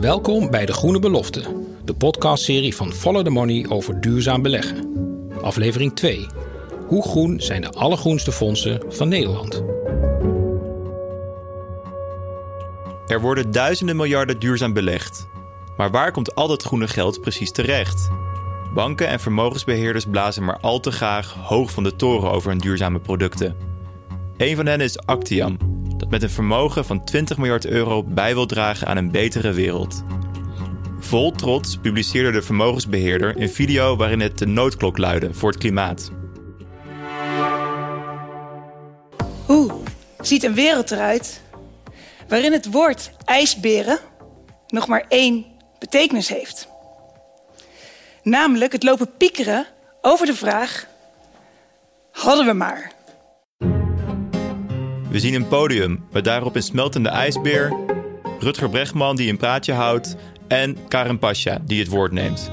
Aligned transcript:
Welkom 0.00 0.50
bij 0.50 0.66
De 0.66 0.72
Groene 0.72 0.98
Belofte, 0.98 1.42
de 1.84 1.94
podcastserie 1.94 2.74
van 2.74 2.92
Follow 2.92 3.24
the 3.24 3.30
Money 3.30 3.66
over 3.68 4.00
duurzaam 4.00 4.42
beleggen. 4.42 4.92
Aflevering 5.42 5.94
2. 5.94 6.26
Hoe 6.86 7.02
groen 7.02 7.40
zijn 7.40 7.60
de 7.60 7.70
allergroenste 7.70 8.32
fondsen 8.32 8.82
van 8.88 9.08
Nederland? 9.08 9.54
Er 13.06 13.20
worden 13.20 13.50
duizenden 13.50 13.96
miljarden 13.96 14.38
duurzaam 14.38 14.72
belegd. 14.72 15.26
Maar 15.76 15.90
waar 15.90 16.12
komt 16.12 16.34
al 16.34 16.48
dat 16.48 16.62
groene 16.62 16.88
geld 16.88 17.20
precies 17.20 17.52
terecht? 17.52 18.08
Banken 18.74 19.08
en 19.08 19.20
vermogensbeheerders 19.20 20.04
blazen 20.04 20.44
maar 20.44 20.58
al 20.60 20.80
te 20.80 20.92
graag 20.92 21.32
hoog 21.32 21.70
van 21.70 21.82
de 21.82 21.96
toren 21.96 22.30
over 22.30 22.50
hun 22.50 22.58
duurzame 22.58 22.98
producten. 22.98 23.56
Een 24.36 24.56
van 24.56 24.66
hen 24.66 24.80
is 24.80 24.98
Actiam, 24.98 25.56
dat 26.00 26.10
met 26.10 26.22
een 26.22 26.30
vermogen 26.30 26.84
van 26.84 27.04
20 27.04 27.36
miljard 27.36 27.66
euro 27.66 28.02
bij 28.02 28.34
wil 28.34 28.46
dragen 28.46 28.86
aan 28.86 28.96
een 28.96 29.10
betere 29.10 29.52
wereld. 29.52 30.04
Vol 30.98 31.32
trots 31.32 31.76
publiceerde 31.76 32.30
de 32.30 32.42
vermogensbeheerder 32.42 33.40
een 33.40 33.50
video 33.50 33.96
waarin 33.96 34.20
het 34.20 34.38
de 34.38 34.46
noodklok 34.46 34.98
luidde 34.98 35.34
voor 35.34 35.50
het 35.50 35.58
klimaat. 35.58 36.10
Hoe 39.46 39.72
ziet 40.20 40.42
een 40.42 40.54
wereld 40.54 40.90
eruit 40.90 41.42
waarin 42.28 42.52
het 42.52 42.70
woord 42.70 43.10
ijsberen 43.24 43.98
nog 44.66 44.86
maar 44.86 45.04
één 45.08 45.46
betekenis 45.78 46.28
heeft? 46.28 46.68
Namelijk 48.22 48.72
het 48.72 48.82
lopen 48.82 49.16
piekeren 49.16 49.66
over 50.00 50.26
de 50.26 50.34
vraag: 50.34 50.86
hadden 52.10 52.46
we 52.46 52.52
maar? 52.52 52.92
We 55.10 55.20
zien 55.20 55.34
een 55.34 55.48
podium 55.48 56.04
met 56.12 56.24
daarop 56.24 56.54
een 56.54 56.62
smeltende 56.62 57.08
ijsbeer, 57.08 57.72
Rutger 58.38 58.70
Bregman 58.70 59.16
die 59.16 59.30
een 59.30 59.36
praatje 59.36 59.72
houdt 59.72 60.16
en 60.48 60.76
Karen 60.88 61.18
Pasha 61.18 61.58
die 61.64 61.78
het 61.78 61.88
woord 61.88 62.12
neemt. 62.12 62.50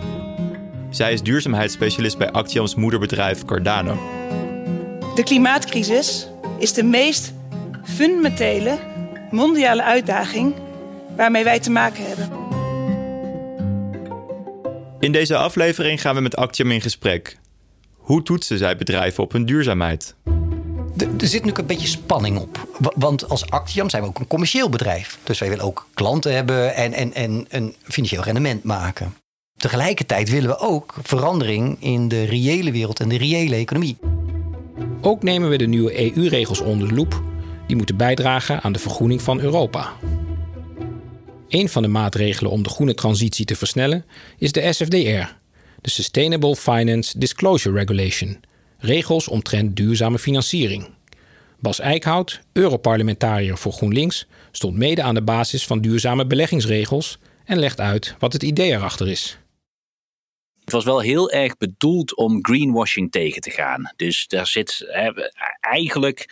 Zij 0.89 1.13
is 1.13 1.21
duurzaamheidsspecialist 1.21 2.17
bij 2.17 2.31
Actiams 2.31 2.75
moederbedrijf 2.75 3.45
Cardano. 3.45 3.97
De 5.15 5.23
klimaatcrisis 5.23 6.27
is 6.59 6.73
de 6.73 6.83
meest 6.83 7.33
fundamentele 7.83 8.77
mondiale 9.31 9.83
uitdaging 9.83 10.55
waarmee 11.15 11.43
wij 11.43 11.59
te 11.59 11.71
maken 11.71 12.07
hebben. 12.07 12.29
In 14.99 15.11
deze 15.11 15.37
aflevering 15.37 16.01
gaan 16.01 16.15
we 16.15 16.21
met 16.21 16.35
Actiam 16.35 16.71
in 16.71 16.81
gesprek. 16.81 17.37
Hoe 17.93 18.23
toetsen 18.23 18.57
zij 18.57 18.77
bedrijven 18.77 19.23
op 19.23 19.31
hun 19.31 19.45
duurzaamheid? 19.45 20.15
Er 20.97 21.27
zit 21.27 21.43
nu 21.43 21.51
een 21.53 21.65
beetje 21.65 21.87
spanning 21.87 22.39
op. 22.39 22.67
Want 22.95 23.29
als 23.29 23.49
Actiam 23.49 23.89
zijn 23.89 24.01
we 24.01 24.07
ook 24.07 24.19
een 24.19 24.27
commercieel 24.27 24.69
bedrijf. 24.69 25.17
Dus 25.23 25.39
wij 25.39 25.49
willen 25.49 25.65
ook 25.65 25.87
klanten 25.93 26.33
hebben 26.33 26.75
en, 26.75 26.93
en, 26.93 27.13
en 27.13 27.45
een 27.49 27.75
financieel 27.83 28.23
rendement 28.23 28.63
maken. 28.63 29.13
Tegelijkertijd 29.57 30.29
willen 30.29 30.49
we 30.49 30.59
ook 30.59 30.95
verandering 31.01 31.77
in 31.79 32.07
de 32.07 32.23
reële 32.23 32.71
wereld 32.71 32.99
en 32.99 33.09
de 33.09 33.17
reële 33.17 33.55
economie. 33.55 33.97
Ook 35.01 35.23
nemen 35.23 35.49
we 35.49 35.57
de 35.57 35.67
nieuwe 35.67 36.15
EU-regels 36.15 36.61
onder 36.61 36.87
de 36.87 36.93
loep. 36.93 37.21
Die 37.67 37.75
moeten 37.75 37.97
bijdragen 37.97 38.61
aan 38.61 38.71
de 38.71 38.79
vergroening 38.79 39.21
van 39.21 39.39
Europa. 39.39 39.93
Een 41.47 41.69
van 41.69 41.81
de 41.81 41.87
maatregelen 41.87 42.51
om 42.51 42.63
de 42.63 42.69
groene 42.69 42.93
transitie 42.93 43.45
te 43.45 43.55
versnellen 43.55 44.05
is 44.37 44.51
de 44.51 44.73
SFDR, 44.73 45.33
de 45.81 45.89
Sustainable 45.89 46.55
Finance 46.55 47.19
Disclosure 47.19 47.77
Regulation, 47.77 48.39
regels 48.77 49.27
omtrent 49.27 49.75
duurzame 49.75 50.19
financiering. 50.19 50.95
Bas 51.59 51.79
Eickhout, 51.79 52.41
Europarlementariër 52.53 53.57
voor 53.57 53.71
GroenLinks, 53.71 54.27
stond 54.51 54.77
mede 54.77 55.01
aan 55.01 55.15
de 55.15 55.23
basis 55.23 55.65
van 55.65 55.81
duurzame 55.81 56.27
beleggingsregels 56.27 57.19
en 57.45 57.59
legt 57.59 57.79
uit 57.79 58.15
wat 58.19 58.33
het 58.33 58.43
idee 58.43 58.71
erachter 58.71 59.07
is. 59.07 59.39
Het 60.59 60.71
was 60.71 60.85
wel 60.85 60.99
heel 60.99 61.31
erg 61.31 61.57
bedoeld 61.57 62.15
om 62.15 62.39
greenwashing 62.45 63.11
tegen 63.11 63.41
te 63.41 63.49
gaan. 63.49 63.93
Dus 63.95 64.27
daar 64.27 64.47
zit 64.47 64.87
eigenlijk 65.59 66.29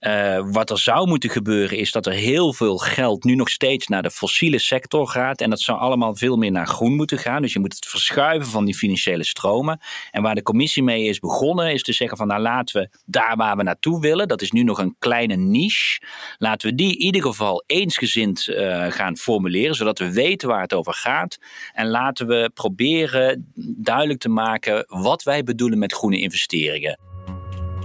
uh, 0.00 0.44
wat 0.50 0.70
er 0.70 0.78
zou 0.78 1.08
moeten 1.08 1.30
gebeuren 1.30 1.78
is 1.78 1.92
dat 1.92 2.06
er 2.06 2.12
heel 2.12 2.52
veel 2.52 2.76
geld 2.76 3.24
nu 3.24 3.34
nog 3.34 3.48
steeds 3.48 3.86
naar 3.86 4.02
de 4.02 4.10
fossiele 4.10 4.58
sector 4.58 5.08
gaat. 5.08 5.40
En 5.40 5.50
dat 5.50 5.60
zou 5.60 5.78
allemaal 5.78 6.16
veel 6.16 6.36
meer 6.36 6.50
naar 6.50 6.66
groen 6.66 6.94
moeten 6.94 7.18
gaan. 7.18 7.42
Dus 7.42 7.52
je 7.52 7.58
moet 7.58 7.74
het 7.74 7.86
verschuiven 7.86 8.50
van 8.50 8.64
die 8.64 8.74
financiële 8.74 9.24
stromen. 9.24 9.80
En 10.10 10.22
waar 10.22 10.34
de 10.34 10.42
commissie 10.42 10.82
mee 10.82 11.04
is 11.04 11.18
begonnen 11.18 11.72
is 11.72 11.82
te 11.82 11.92
zeggen 11.92 12.16
van 12.16 12.26
nou 12.26 12.40
laten 12.40 12.80
we 12.80 12.88
daar 13.06 13.36
waar 13.36 13.56
we 13.56 13.62
naartoe 13.62 14.00
willen. 14.00 14.28
Dat 14.28 14.42
is 14.42 14.50
nu 14.50 14.62
nog 14.62 14.78
een 14.78 14.96
kleine 14.98 15.36
niche. 15.36 16.02
Laten 16.38 16.68
we 16.68 16.74
die 16.74 16.92
in 16.92 17.04
ieder 17.04 17.22
geval 17.22 17.64
eensgezind 17.66 18.46
uh, 18.46 18.86
gaan 18.90 19.16
formuleren. 19.16 19.74
Zodat 19.74 19.98
we 19.98 20.12
weten 20.12 20.48
waar 20.48 20.62
het 20.62 20.74
over 20.74 20.94
gaat. 20.94 21.38
En 21.72 21.88
laten 21.88 22.26
we 22.26 22.50
proberen 22.54 23.52
duidelijk 23.76 24.20
te 24.20 24.28
maken 24.28 24.84
wat 24.88 25.22
wij 25.22 25.42
bedoelen 25.42 25.78
met 25.78 25.92
groene 25.92 26.20
investeringen. 26.20 27.07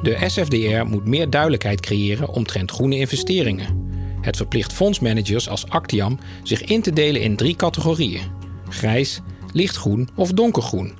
De 0.03 0.17
SFDR 0.27 0.85
moet 0.85 1.05
meer 1.05 1.29
duidelijkheid 1.29 1.79
creëren 1.79 2.29
omtrent 2.29 2.71
groene 2.71 2.97
investeringen. 2.97 3.91
Het 4.21 4.37
verplicht 4.37 4.73
fondsmanagers 4.73 5.49
als 5.49 5.69
Actiam 5.69 6.19
zich 6.43 6.61
in 6.61 6.81
te 6.81 6.93
delen 6.93 7.21
in 7.21 7.35
drie 7.35 7.55
categorieën: 7.55 8.21
grijs, 8.69 9.21
lichtgroen 9.51 10.09
of 10.15 10.31
donkergroen. 10.31 10.93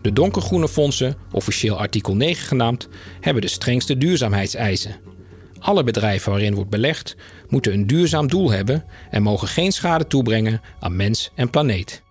De 0.00 0.12
donkergroene 0.12 0.68
fondsen, 0.68 1.16
officieel 1.32 1.78
artikel 1.78 2.16
9 2.16 2.46
genaamd, 2.46 2.88
hebben 3.20 3.42
de 3.42 3.48
strengste 3.48 3.98
duurzaamheidseisen. 3.98 4.96
Alle 5.58 5.84
bedrijven 5.84 6.30
waarin 6.30 6.54
wordt 6.54 6.70
belegd 6.70 7.16
moeten 7.48 7.72
een 7.72 7.86
duurzaam 7.86 8.28
doel 8.28 8.50
hebben 8.50 8.84
en 9.10 9.22
mogen 9.22 9.48
geen 9.48 9.72
schade 9.72 10.06
toebrengen 10.06 10.60
aan 10.80 10.96
mens 10.96 11.30
en 11.34 11.50
planeet. 11.50 12.02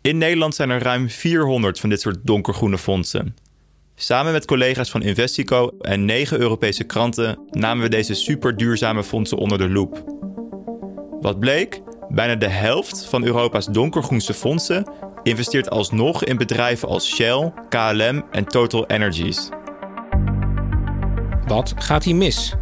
In 0.00 0.18
Nederland 0.18 0.54
zijn 0.54 0.70
er 0.70 0.82
ruim 0.82 1.10
400 1.10 1.80
van 1.80 1.88
dit 1.88 2.00
soort 2.00 2.18
donkergroene 2.22 2.78
fondsen. 2.78 3.34
Samen 4.04 4.32
met 4.32 4.44
collega's 4.44 4.90
van 4.90 5.02
Investico 5.02 5.70
en 5.80 6.04
negen 6.04 6.40
Europese 6.40 6.84
kranten 6.84 7.38
namen 7.50 7.82
we 7.82 7.88
deze 7.88 8.14
super 8.14 8.56
duurzame 8.56 9.04
fondsen 9.04 9.38
onder 9.38 9.58
de 9.58 9.68
loep. 9.68 10.04
Wat 11.20 11.38
bleek? 11.38 11.82
Bijna 12.08 12.34
de 12.34 12.48
helft 12.48 13.04
van 13.04 13.24
Europa's 13.24 13.66
donkergroenste 13.66 14.34
fondsen 14.34 14.92
investeert 15.22 15.70
alsnog 15.70 16.24
in 16.24 16.36
bedrijven 16.36 16.88
als 16.88 17.08
Shell, 17.14 17.52
KLM 17.68 18.24
en 18.30 18.44
Total 18.44 18.86
Energies. 18.86 19.48
Wat 21.46 21.74
gaat 21.76 22.04
hier 22.04 22.16
mis? 22.16 22.54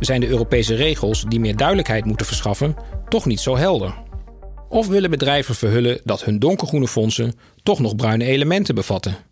Zijn 0.00 0.20
de 0.20 0.28
Europese 0.28 0.74
regels 0.74 1.24
die 1.28 1.40
meer 1.40 1.56
duidelijkheid 1.56 2.04
moeten 2.04 2.26
verschaffen 2.26 2.76
toch 3.08 3.26
niet 3.26 3.40
zo 3.40 3.56
helder? 3.56 3.94
Of 4.68 4.86
willen 4.86 5.10
bedrijven 5.10 5.54
verhullen 5.54 6.00
dat 6.04 6.24
hun 6.24 6.38
donkergroene 6.38 6.88
fondsen 6.88 7.32
toch 7.62 7.80
nog 7.80 7.96
bruine 7.96 8.24
elementen 8.24 8.74
bevatten? 8.74 9.30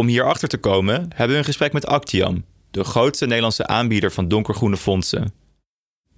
Om 0.00 0.06
hierachter 0.06 0.48
te 0.48 0.58
komen 0.58 0.94
hebben 0.94 1.28
we 1.28 1.36
een 1.36 1.44
gesprek 1.44 1.72
met 1.72 1.86
Actiam, 1.86 2.44
de 2.70 2.84
grootste 2.84 3.26
Nederlandse 3.26 3.66
aanbieder 3.66 4.12
van 4.12 4.28
donkergroene 4.28 4.76
fondsen. 4.76 5.32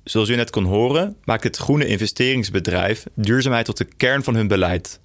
Zoals 0.05 0.29
u 0.29 0.37
net 0.37 0.51
kon 0.51 0.65
horen, 0.65 1.17
maakt 1.25 1.43
het 1.43 1.57
groene 1.57 1.87
investeringsbedrijf 1.87 3.07
duurzaamheid 3.15 3.65
tot 3.65 3.77
de 3.77 3.85
kern 3.85 4.23
van 4.23 4.35
hun 4.35 4.49
beleid. 4.49 5.01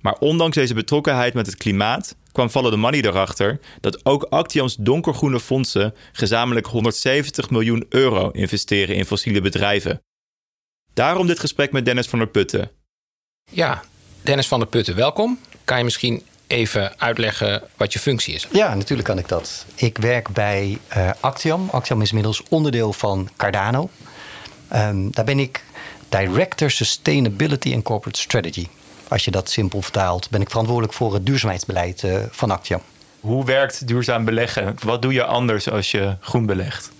Maar 0.00 0.16
ondanks 0.18 0.56
deze 0.56 0.74
betrokkenheid 0.74 1.34
met 1.34 1.46
het 1.46 1.56
klimaat 1.56 2.16
kwam 2.32 2.48
Follow 2.48 2.70
the 2.70 2.76
Money 2.76 3.00
erachter 3.00 3.60
dat 3.80 4.04
ook 4.04 4.22
Actiams 4.22 4.76
donkergroene 4.76 5.40
fondsen 5.40 5.94
gezamenlijk 6.12 6.66
170 6.66 7.50
miljoen 7.50 7.86
euro 7.88 8.30
investeren 8.30 8.96
in 8.96 9.04
fossiele 9.04 9.40
bedrijven. 9.40 10.02
Daarom 10.92 11.26
dit 11.26 11.38
gesprek 11.38 11.72
met 11.72 11.84
Dennis 11.84 12.06
van 12.06 12.18
der 12.18 12.28
Putten. 12.28 12.70
Ja, 13.50 13.82
Dennis 14.22 14.48
van 14.48 14.58
der 14.58 14.68
Putten, 14.68 14.96
welkom. 14.96 15.38
Kan 15.64 15.78
je 15.78 15.84
misschien 15.84 16.22
even 16.46 17.00
uitleggen 17.00 17.62
wat 17.76 17.92
je 17.92 17.98
functie 17.98 18.34
is? 18.34 18.48
Ja, 18.52 18.74
natuurlijk 18.74 19.08
kan 19.08 19.18
ik 19.18 19.28
dat. 19.28 19.66
Ik 19.74 19.98
werk 19.98 20.28
bij 20.28 20.78
uh, 20.96 21.10
Actiam. 21.20 21.68
Actiam 21.70 22.02
is 22.02 22.08
inmiddels 22.08 22.42
onderdeel 22.48 22.92
van 22.92 23.28
Cardano. 23.36 23.90
Um, 24.74 25.12
daar 25.12 25.24
ben 25.24 25.38
ik 25.38 25.64
Director 26.08 26.70
Sustainability 26.70 27.74
and 27.74 27.84
Corporate 27.84 28.20
Strategy. 28.20 28.66
Als 29.08 29.24
je 29.24 29.30
dat 29.30 29.50
simpel 29.50 29.82
vertaalt, 29.82 30.30
ben 30.30 30.40
ik 30.40 30.50
verantwoordelijk 30.50 30.94
voor 30.94 31.14
het 31.14 31.26
duurzaamheidsbeleid 31.26 32.02
uh, 32.02 32.16
van 32.30 32.50
Actiam. 32.50 32.80
Hoe 33.20 33.44
werkt 33.44 33.86
duurzaam 33.86 34.24
beleggen? 34.24 34.76
Wat 34.82 35.02
doe 35.02 35.12
je 35.12 35.24
anders 35.24 35.70
als 35.70 35.90
je 35.90 36.16
groen 36.20 36.46
belegt? 36.46 36.90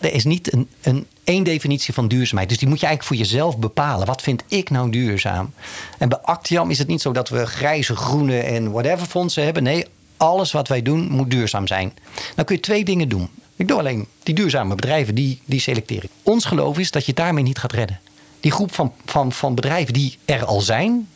Er 0.00 0.14
is 0.14 0.24
niet 0.24 0.52
een, 0.52 0.68
een 0.80 1.06
één 1.24 1.44
definitie 1.44 1.94
van 1.94 2.08
duurzaamheid. 2.08 2.48
Dus 2.48 2.58
die 2.58 2.68
moet 2.68 2.80
je 2.80 2.86
eigenlijk 2.86 3.16
voor 3.16 3.26
jezelf 3.26 3.58
bepalen. 3.58 4.06
Wat 4.06 4.22
vind 4.22 4.42
ik 4.48 4.70
nou 4.70 4.90
duurzaam? 4.90 5.52
En 5.98 6.08
bij 6.08 6.18
Actiam 6.18 6.70
is 6.70 6.78
het 6.78 6.88
niet 6.88 7.00
zo 7.00 7.12
dat 7.12 7.28
we 7.28 7.46
grijze, 7.46 7.96
groene 7.96 8.38
en 8.38 8.70
whatever 8.70 9.06
fondsen 9.06 9.44
hebben. 9.44 9.62
Nee, 9.62 9.86
alles 10.16 10.52
wat 10.52 10.68
wij 10.68 10.82
doen 10.82 11.10
moet 11.10 11.30
duurzaam 11.30 11.66
zijn. 11.66 11.92
Dan 12.34 12.44
kun 12.44 12.54
je 12.54 12.60
twee 12.60 12.84
dingen 12.84 13.08
doen. 13.08 13.28
Ik 13.56 13.68
doe 13.68 13.78
alleen 13.78 14.06
die 14.22 14.34
duurzame 14.34 14.74
bedrijven, 14.74 15.14
die, 15.14 15.40
die 15.44 15.60
selecteer 15.60 16.04
ik. 16.04 16.10
Ons 16.22 16.44
geloof 16.44 16.78
is 16.78 16.90
dat 16.90 17.06
je 17.06 17.14
daarmee 17.14 17.44
niet 17.44 17.58
gaat 17.58 17.72
redden. 17.72 18.00
Die 18.40 18.52
groep 18.52 18.74
van, 18.74 18.92
van, 19.04 19.32
van 19.32 19.54
bedrijven 19.54 19.92
die 19.92 20.18
er 20.24 20.44
al 20.44 20.60
zijn, 20.60 21.08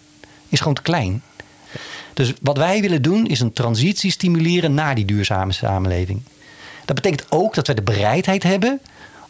is 0.48 0.58
gewoon 0.58 0.74
te 0.74 0.82
klein. 0.82 1.22
Dus 2.14 2.32
wat 2.40 2.56
wij 2.56 2.80
willen 2.80 3.02
doen 3.02 3.26
is 3.26 3.40
een 3.40 3.52
transitie 3.52 4.10
stimuleren 4.10 4.74
naar 4.74 4.94
die 4.94 5.04
duurzame 5.04 5.52
samenleving. 5.52 6.22
Dat 6.84 6.94
betekent 6.94 7.26
ook 7.28 7.54
dat 7.54 7.66
we 7.66 7.74
de 7.74 7.82
bereidheid 7.82 8.42
hebben 8.42 8.80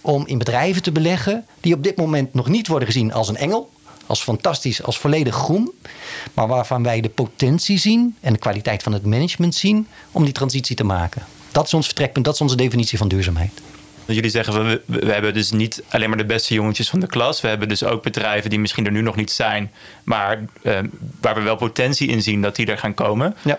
om 0.00 0.26
in 0.26 0.38
bedrijven 0.38 0.82
te 0.82 0.92
beleggen 0.92 1.46
die 1.60 1.74
op 1.74 1.82
dit 1.82 1.96
moment 1.96 2.34
nog 2.34 2.48
niet 2.48 2.66
worden 2.66 2.88
gezien 2.88 3.12
als 3.12 3.28
een 3.28 3.36
engel, 3.36 3.70
als 4.06 4.22
fantastisch, 4.22 4.82
als 4.82 4.98
volledig 4.98 5.34
groen. 5.34 5.72
Maar 6.34 6.46
waarvan 6.46 6.82
wij 6.82 7.00
de 7.00 7.08
potentie 7.08 7.78
zien 7.78 8.16
en 8.20 8.32
de 8.32 8.38
kwaliteit 8.38 8.82
van 8.82 8.92
het 8.92 9.04
management 9.04 9.54
zien 9.54 9.86
om 10.12 10.24
die 10.24 10.32
transitie 10.32 10.76
te 10.76 10.84
maken. 10.84 11.22
Dat 11.52 11.66
is 11.66 11.74
ons 11.74 11.86
vertrekpunt, 11.86 12.24
dat 12.24 12.34
is 12.34 12.40
onze 12.40 12.56
definitie 12.56 12.98
van 12.98 13.08
duurzaamheid. 13.08 13.62
Jullie 14.06 14.30
zeggen, 14.30 14.66
we, 14.66 14.82
we, 14.86 15.12
hebben 15.12 15.34
dus 15.34 15.50
niet 15.50 15.82
alleen 15.88 16.08
maar 16.08 16.18
de 16.18 16.24
beste 16.24 16.54
jongetjes 16.54 16.90
van 16.90 17.00
de 17.00 17.06
klas. 17.06 17.40
We 17.40 17.48
hebben 17.48 17.68
dus 17.68 17.84
ook 17.84 18.02
bedrijven 18.02 18.50
die 18.50 18.58
misschien 18.58 18.86
er 18.86 18.92
nu 18.92 19.00
nog 19.00 19.16
niet 19.16 19.30
zijn, 19.30 19.72
maar 20.02 20.44
uh, 20.62 20.78
waar 21.20 21.34
we 21.34 21.40
wel 21.40 21.56
potentie 21.56 22.08
in 22.08 22.22
zien 22.22 22.42
dat 22.42 22.56
die 22.56 22.66
er 22.66 22.78
gaan 22.78 22.94
komen. 22.94 23.36
Ja. 23.42 23.58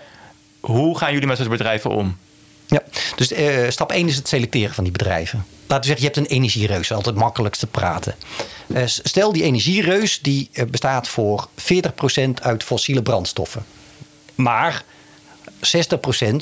Hoe 0.60 0.98
gaan 0.98 1.14
jullie 1.14 1.28
met 1.28 1.38
zo'n 1.38 1.50
bedrijven 1.50 1.90
om? 1.90 2.18
Ja, 2.68 2.82
dus 3.16 3.32
uh, 3.32 3.70
stap 3.70 3.92
1 3.92 4.08
is 4.08 4.16
het 4.16 4.28
selecteren 4.28 4.74
van 4.74 4.84
die 4.84 4.94
bedrijven. 4.94 5.46
Laten 5.68 5.90
we 5.90 5.98
zeggen, 5.98 6.06
je 6.06 6.14
hebt 6.14 6.18
een 6.18 6.38
energiereus, 6.38 6.92
altijd 6.92 7.16
makkelijkst 7.16 7.60
te 7.60 7.68
praten. 7.68 8.16
Uh, 8.68 8.82
stel 8.86 9.34
die 9.34 9.44
energiereus 9.44 10.20
die 10.22 10.50
uh, 10.54 10.66
bestaat 10.66 11.08
voor 11.08 11.48
40% 11.62 11.64
uit 12.42 12.64
fossiele 12.64 13.02
brandstoffen. 13.02 13.66
Maar 14.36 14.84
60% 15.52 16.36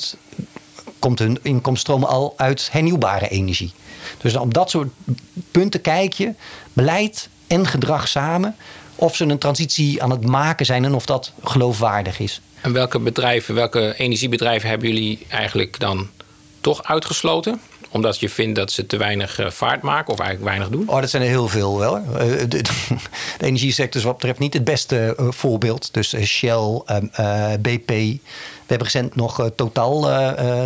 komt 0.99 1.19
hun 1.19 1.39
inkomstenstroom 1.41 2.03
al 2.03 2.33
uit 2.37 2.69
hernieuwbare 2.71 3.27
energie. 3.27 3.73
Dus 4.17 4.35
op 4.35 4.53
dat 4.53 4.69
soort 4.69 4.91
punten 5.51 5.81
kijk 5.81 6.13
je, 6.13 6.33
beleid 6.73 7.29
en 7.47 7.67
gedrag 7.67 8.07
samen, 8.07 8.55
of 8.95 9.15
ze 9.15 9.25
een 9.25 9.37
transitie 9.37 10.03
aan 10.03 10.09
het 10.09 10.25
maken 10.25 10.65
zijn 10.65 10.85
en 10.85 10.93
of 10.93 11.05
dat 11.05 11.31
geloofwaardig 11.43 12.19
is. 12.19 12.41
En 12.63 12.73
welke 12.73 12.99
bedrijven, 12.99 13.55
welke 13.55 13.93
energiebedrijven 13.97 14.69
hebben 14.69 14.87
jullie 14.87 15.25
eigenlijk 15.29 15.79
dan 15.79 16.09
toch 16.61 16.83
uitgesloten? 16.83 17.61
Omdat 17.89 18.19
je 18.19 18.29
vindt 18.29 18.55
dat 18.55 18.71
ze 18.71 18.85
te 18.85 18.97
weinig 18.97 19.39
vaart 19.47 19.81
maken 19.81 20.13
of 20.13 20.19
eigenlijk 20.19 20.49
weinig 20.49 20.77
doen? 20.77 20.89
Oh, 20.89 20.99
dat 21.01 21.09
zijn 21.09 21.23
er 21.23 21.27
heel 21.27 21.47
veel 21.47 21.79
wel. 21.79 21.93
De, 21.93 22.47
de, 22.47 22.61
de 23.39 23.45
energiesector 23.45 23.99
is 23.99 24.05
wat 24.05 24.17
betreft 24.17 24.39
niet 24.39 24.53
het 24.53 24.63
beste 24.63 25.15
voorbeeld. 25.17 25.93
Dus 25.93 26.15
Shell, 26.25 26.81
uh, 26.89 27.53
BP. 27.59 27.87
We 27.87 28.19
hebben 28.67 28.87
recent 28.87 29.15
nog 29.15 29.49
Total, 29.55 30.09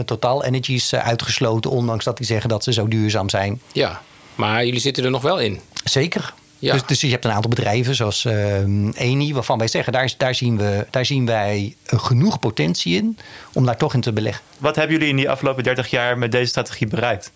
Total 0.06 0.44
Energies 0.44 0.94
uitgesloten, 0.94 1.72
ondanks 1.72 2.06
dat 2.06 2.18
die 2.18 2.26
zeggen 2.26 2.50
dat 2.50 2.64
ze 2.64 2.74
zo 2.74 2.88
duurzaam 2.88 3.30
zijn. 3.30 3.62
Ja, 3.72 4.02
maar 4.36 4.66
jullie 4.66 4.80
zitten 4.80 5.04
er 5.04 5.12
nog 5.12 5.22
wel 5.22 5.40
in. 5.40 5.60
Zeker. 5.84 6.34
Ja. 6.59 6.74
Dus, 6.74 6.86
dus, 6.86 7.01
je 7.01 7.09
hebt 7.09 7.25
een 7.25 7.31
aantal 7.31 7.50
bedrijven 7.50 7.95
zoals 7.95 8.25
uh, 8.25 8.57
Eni, 8.94 9.33
waarvan 9.33 9.57
wij 9.57 9.68
zeggen, 9.68 9.94
daar, 9.94 10.13
daar, 10.18 10.36
zien 10.36 10.57
we, 10.57 10.88
daar 10.89 11.06
zien 11.06 11.25
wij 11.25 11.75
genoeg 11.86 12.39
potentie 12.39 12.95
in 12.95 13.18
om 13.54 13.65
daar 13.65 13.77
toch 13.77 13.94
in 13.94 14.01
te 14.01 14.13
beleggen. 14.13 14.44
Wat 14.57 14.75
hebben 14.75 14.94
jullie 14.94 15.09
in 15.09 15.15
die 15.15 15.30
afgelopen 15.30 15.63
30 15.63 15.89
jaar 15.89 16.18
met 16.18 16.31
deze 16.31 16.45
strategie 16.45 16.88
bereikt? 16.88 17.31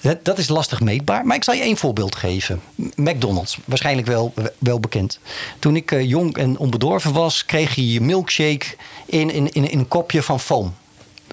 Dat, 0.00 0.24
dat 0.24 0.38
is 0.38 0.48
lastig 0.48 0.80
meetbaar, 0.80 1.26
maar 1.26 1.36
ik 1.36 1.44
zal 1.44 1.54
je 1.54 1.62
één 1.62 1.76
voorbeeld 1.76 2.16
geven. 2.16 2.60
McDonald's, 2.96 3.58
waarschijnlijk 3.64 4.06
wel, 4.06 4.34
wel 4.58 4.80
bekend. 4.80 5.18
Toen 5.58 5.76
ik 5.76 5.90
uh, 5.90 6.08
jong 6.08 6.36
en 6.36 6.58
onbedorven 6.58 7.12
was, 7.12 7.44
kreeg 7.44 7.74
je 7.74 7.92
je 7.92 8.00
milkshake 8.00 8.66
in, 9.06 9.30
in, 9.30 9.52
in, 9.52 9.70
in 9.70 9.78
een 9.78 9.88
kopje 9.88 10.22
van 10.22 10.40
foam 10.40 10.74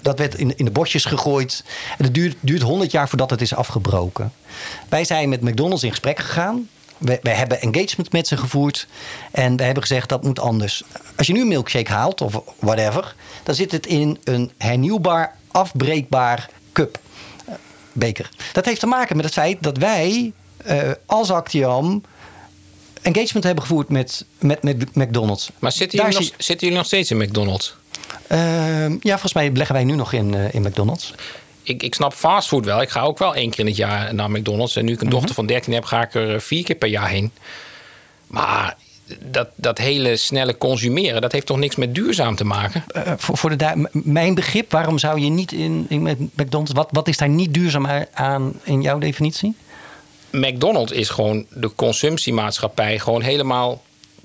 dat 0.02 0.18
werd 0.18 0.34
in, 0.34 0.56
in 0.56 0.64
de 0.64 0.70
bosjes 0.70 1.04
gegooid. 1.04 1.64
En 1.98 2.04
het 2.04 2.14
duurt, 2.14 2.36
duurt 2.40 2.62
100 2.62 2.90
jaar 2.90 3.08
voordat 3.08 3.30
het 3.30 3.40
is 3.40 3.54
afgebroken. 3.54 4.32
Wij 4.88 5.04
zijn 5.04 5.28
met 5.28 5.40
McDonald's 5.40 5.82
in 5.82 5.90
gesprek 5.90 6.18
gegaan. 6.18 6.68
We, 7.02 7.18
we 7.22 7.30
hebben 7.30 7.60
engagement 7.60 8.12
met 8.12 8.26
ze 8.26 8.36
gevoerd. 8.36 8.86
En 9.30 9.56
we 9.56 9.62
hebben 9.62 9.82
gezegd 9.82 10.08
dat 10.08 10.22
moet 10.22 10.40
anders. 10.40 10.82
Als 11.16 11.26
je 11.26 11.32
nu 11.32 11.40
een 11.40 11.48
milkshake 11.48 11.92
haalt 11.92 12.20
of 12.20 12.42
whatever, 12.58 13.14
dan 13.42 13.54
zit 13.54 13.72
het 13.72 13.86
in 13.86 14.18
een 14.24 14.50
hernieuwbaar, 14.58 15.36
afbreekbaar 15.50 16.50
cup. 16.72 16.98
Uh, 17.48 17.54
beker. 17.92 18.30
Dat 18.52 18.64
heeft 18.64 18.80
te 18.80 18.86
maken 18.86 19.16
met 19.16 19.24
het 19.24 19.34
feit 19.34 19.62
dat 19.62 19.76
wij 19.76 20.32
uh, 20.66 20.90
als 21.06 21.30
Actiam 21.30 22.02
engagement 23.02 23.44
hebben 23.44 23.64
gevoerd 23.64 23.88
met, 23.88 24.24
met, 24.38 24.62
met 24.62 24.94
McDonald's. 24.94 25.50
Maar 25.58 25.72
zitten 25.72 25.98
jullie, 25.98 26.14
nog, 26.14 26.22
zitten 26.22 26.58
jullie 26.58 26.76
nog 26.76 26.86
steeds 26.86 27.10
in 27.10 27.16
McDonald's? 27.16 27.74
Uh, 28.28 28.88
ja, 28.88 29.10
volgens 29.10 29.32
mij 29.32 29.52
beleggen 29.52 29.74
wij 29.74 29.84
nu 29.84 29.94
nog 29.94 30.12
in, 30.12 30.32
uh, 30.32 30.54
in 30.54 30.62
McDonald's. 30.62 31.14
Ik, 31.62 31.82
ik 31.82 31.94
snap 31.94 32.12
fastfood 32.12 32.64
wel. 32.64 32.82
Ik 32.82 32.88
ga 32.88 33.00
ook 33.00 33.18
wel 33.18 33.34
één 33.34 33.50
keer 33.50 33.58
in 33.58 33.66
het 33.66 33.76
jaar 33.76 34.14
naar 34.14 34.30
McDonald's. 34.30 34.76
En 34.76 34.84
nu 34.84 34.92
ik 34.92 35.00
een 35.00 35.08
dochter 35.08 35.34
van 35.34 35.46
13 35.46 35.72
heb, 35.72 35.84
ga 35.84 36.02
ik 36.02 36.14
er 36.14 36.40
vier 36.40 36.64
keer 36.64 36.76
per 36.76 36.88
jaar 36.88 37.08
heen. 37.08 37.32
Maar 38.26 38.76
dat, 39.20 39.48
dat 39.54 39.78
hele 39.78 40.16
snelle 40.16 40.58
consumeren, 40.58 41.20
dat 41.20 41.32
heeft 41.32 41.46
toch 41.46 41.58
niks 41.58 41.76
met 41.76 41.94
duurzaam 41.94 42.34
te 42.36 42.44
maken? 42.44 42.84
Uh, 42.96 43.12
voor, 43.16 43.36
voor 43.36 43.56
de 43.56 43.88
mijn 43.92 44.34
begrip, 44.34 44.72
waarom 44.72 44.98
zou 44.98 45.20
je 45.20 45.30
niet 45.30 45.52
in, 45.52 45.86
in 45.88 46.30
McDonald's... 46.34 46.72
Wat, 46.72 46.88
wat 46.90 47.08
is 47.08 47.16
daar 47.16 47.28
niet 47.28 47.54
duurzaam 47.54 47.86
aan 48.12 48.52
in 48.62 48.82
jouw 48.82 48.98
definitie? 48.98 49.54
McDonald's 50.30 50.92
is 50.92 51.08
gewoon 51.08 51.46
de 51.50 51.74
consumptiemaatschappij 51.74 52.98
gewoon 52.98 53.22
helemaal 53.22 53.82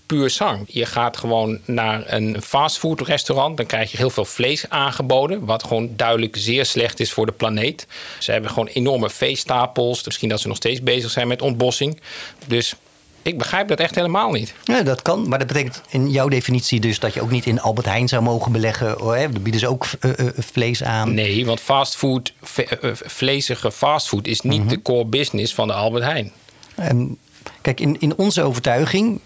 puur 0.07 0.29
zang. 0.29 0.65
Je 0.67 0.85
gaat 0.85 1.17
gewoon 1.17 1.59
naar 1.65 2.13
een 2.13 2.41
fastfoodrestaurant. 2.41 3.57
Dan 3.57 3.65
krijg 3.65 3.91
je 3.91 3.97
heel 3.97 4.09
veel 4.09 4.25
vlees 4.25 4.69
aangeboden. 4.69 5.45
Wat 5.45 5.63
gewoon 5.63 5.89
duidelijk 5.95 6.35
zeer 6.37 6.65
slecht 6.65 6.99
is 6.99 7.11
voor 7.11 7.25
de 7.25 7.31
planeet. 7.31 7.87
Ze 8.19 8.31
hebben 8.31 8.49
gewoon 8.49 8.67
enorme 8.67 9.09
veestapels. 9.09 10.03
Misschien 10.03 10.29
dat 10.29 10.39
ze 10.39 10.47
nog 10.47 10.57
steeds 10.57 10.81
bezig 10.81 11.11
zijn 11.11 11.27
met 11.27 11.41
ontbossing. 11.41 12.01
Dus 12.47 12.75
ik 13.21 13.37
begrijp 13.37 13.67
dat 13.67 13.79
echt 13.79 13.95
helemaal 13.95 14.31
niet. 14.31 14.53
Ja, 14.63 14.81
dat 14.81 15.01
kan. 15.01 15.27
Maar 15.27 15.39
dat 15.39 15.47
betekent 15.47 15.81
in 15.89 16.09
jouw 16.09 16.27
definitie 16.27 16.79
dus 16.79 16.99
dat 16.99 17.13
je 17.13 17.21
ook 17.21 17.31
niet 17.31 17.45
in 17.45 17.61
Albert 17.61 17.85
Heijn 17.85 18.07
zou 18.07 18.23
mogen 18.23 18.51
beleggen. 18.51 18.87
Hè? 18.87 19.29
Dan 19.31 19.41
bieden 19.41 19.61
ze 19.61 19.67
ook 19.67 19.85
uh, 20.01 20.11
uh, 20.17 20.27
vlees 20.37 20.83
aan. 20.83 21.13
Nee, 21.13 21.45
want 21.45 21.59
fastfood, 21.59 22.33
uh, 22.57 22.91
vlezige 22.93 23.71
fastfood 23.71 24.27
is 24.27 24.41
niet 24.41 24.53
mm 24.53 24.59
-hmm. 24.59 24.69
de 24.69 24.81
core 24.81 25.05
business 25.05 25.53
van 25.53 25.67
de 25.67 25.73
Albert 25.73 26.03
Heijn. 26.03 26.31
Um, 26.79 27.17
kijk, 27.61 27.79
in, 27.79 27.99
in 27.99 28.17
onze 28.17 28.41
overtuiging 28.41 29.19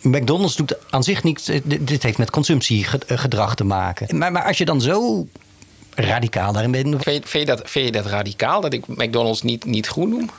McDonald's 0.00 0.56
doet 0.56 0.76
aan 0.90 1.02
zich 1.02 1.22
niets. 1.22 1.50
Dit 1.64 2.02
heeft 2.02 2.18
met 2.18 2.30
consumptiegedrag 2.30 3.54
te 3.54 3.64
maken. 3.64 4.18
Maar, 4.18 4.32
maar 4.32 4.44
als 4.44 4.58
je 4.58 4.64
dan 4.64 4.80
zo 4.80 5.26
radicaal 5.94 6.52
daarin 6.52 6.70
bent. 6.70 7.02
Vind 7.02 7.04
je, 7.04 7.30
vind 7.30 7.48
je, 7.48 7.56
dat, 7.56 7.70
vind 7.70 7.84
je 7.84 7.92
dat 7.92 8.06
radicaal 8.06 8.60
dat 8.60 8.72
ik 8.72 8.86
McDonald's 8.86 9.42
niet, 9.42 9.64
niet 9.64 9.86
groen 9.86 10.08
noem? 10.08 10.30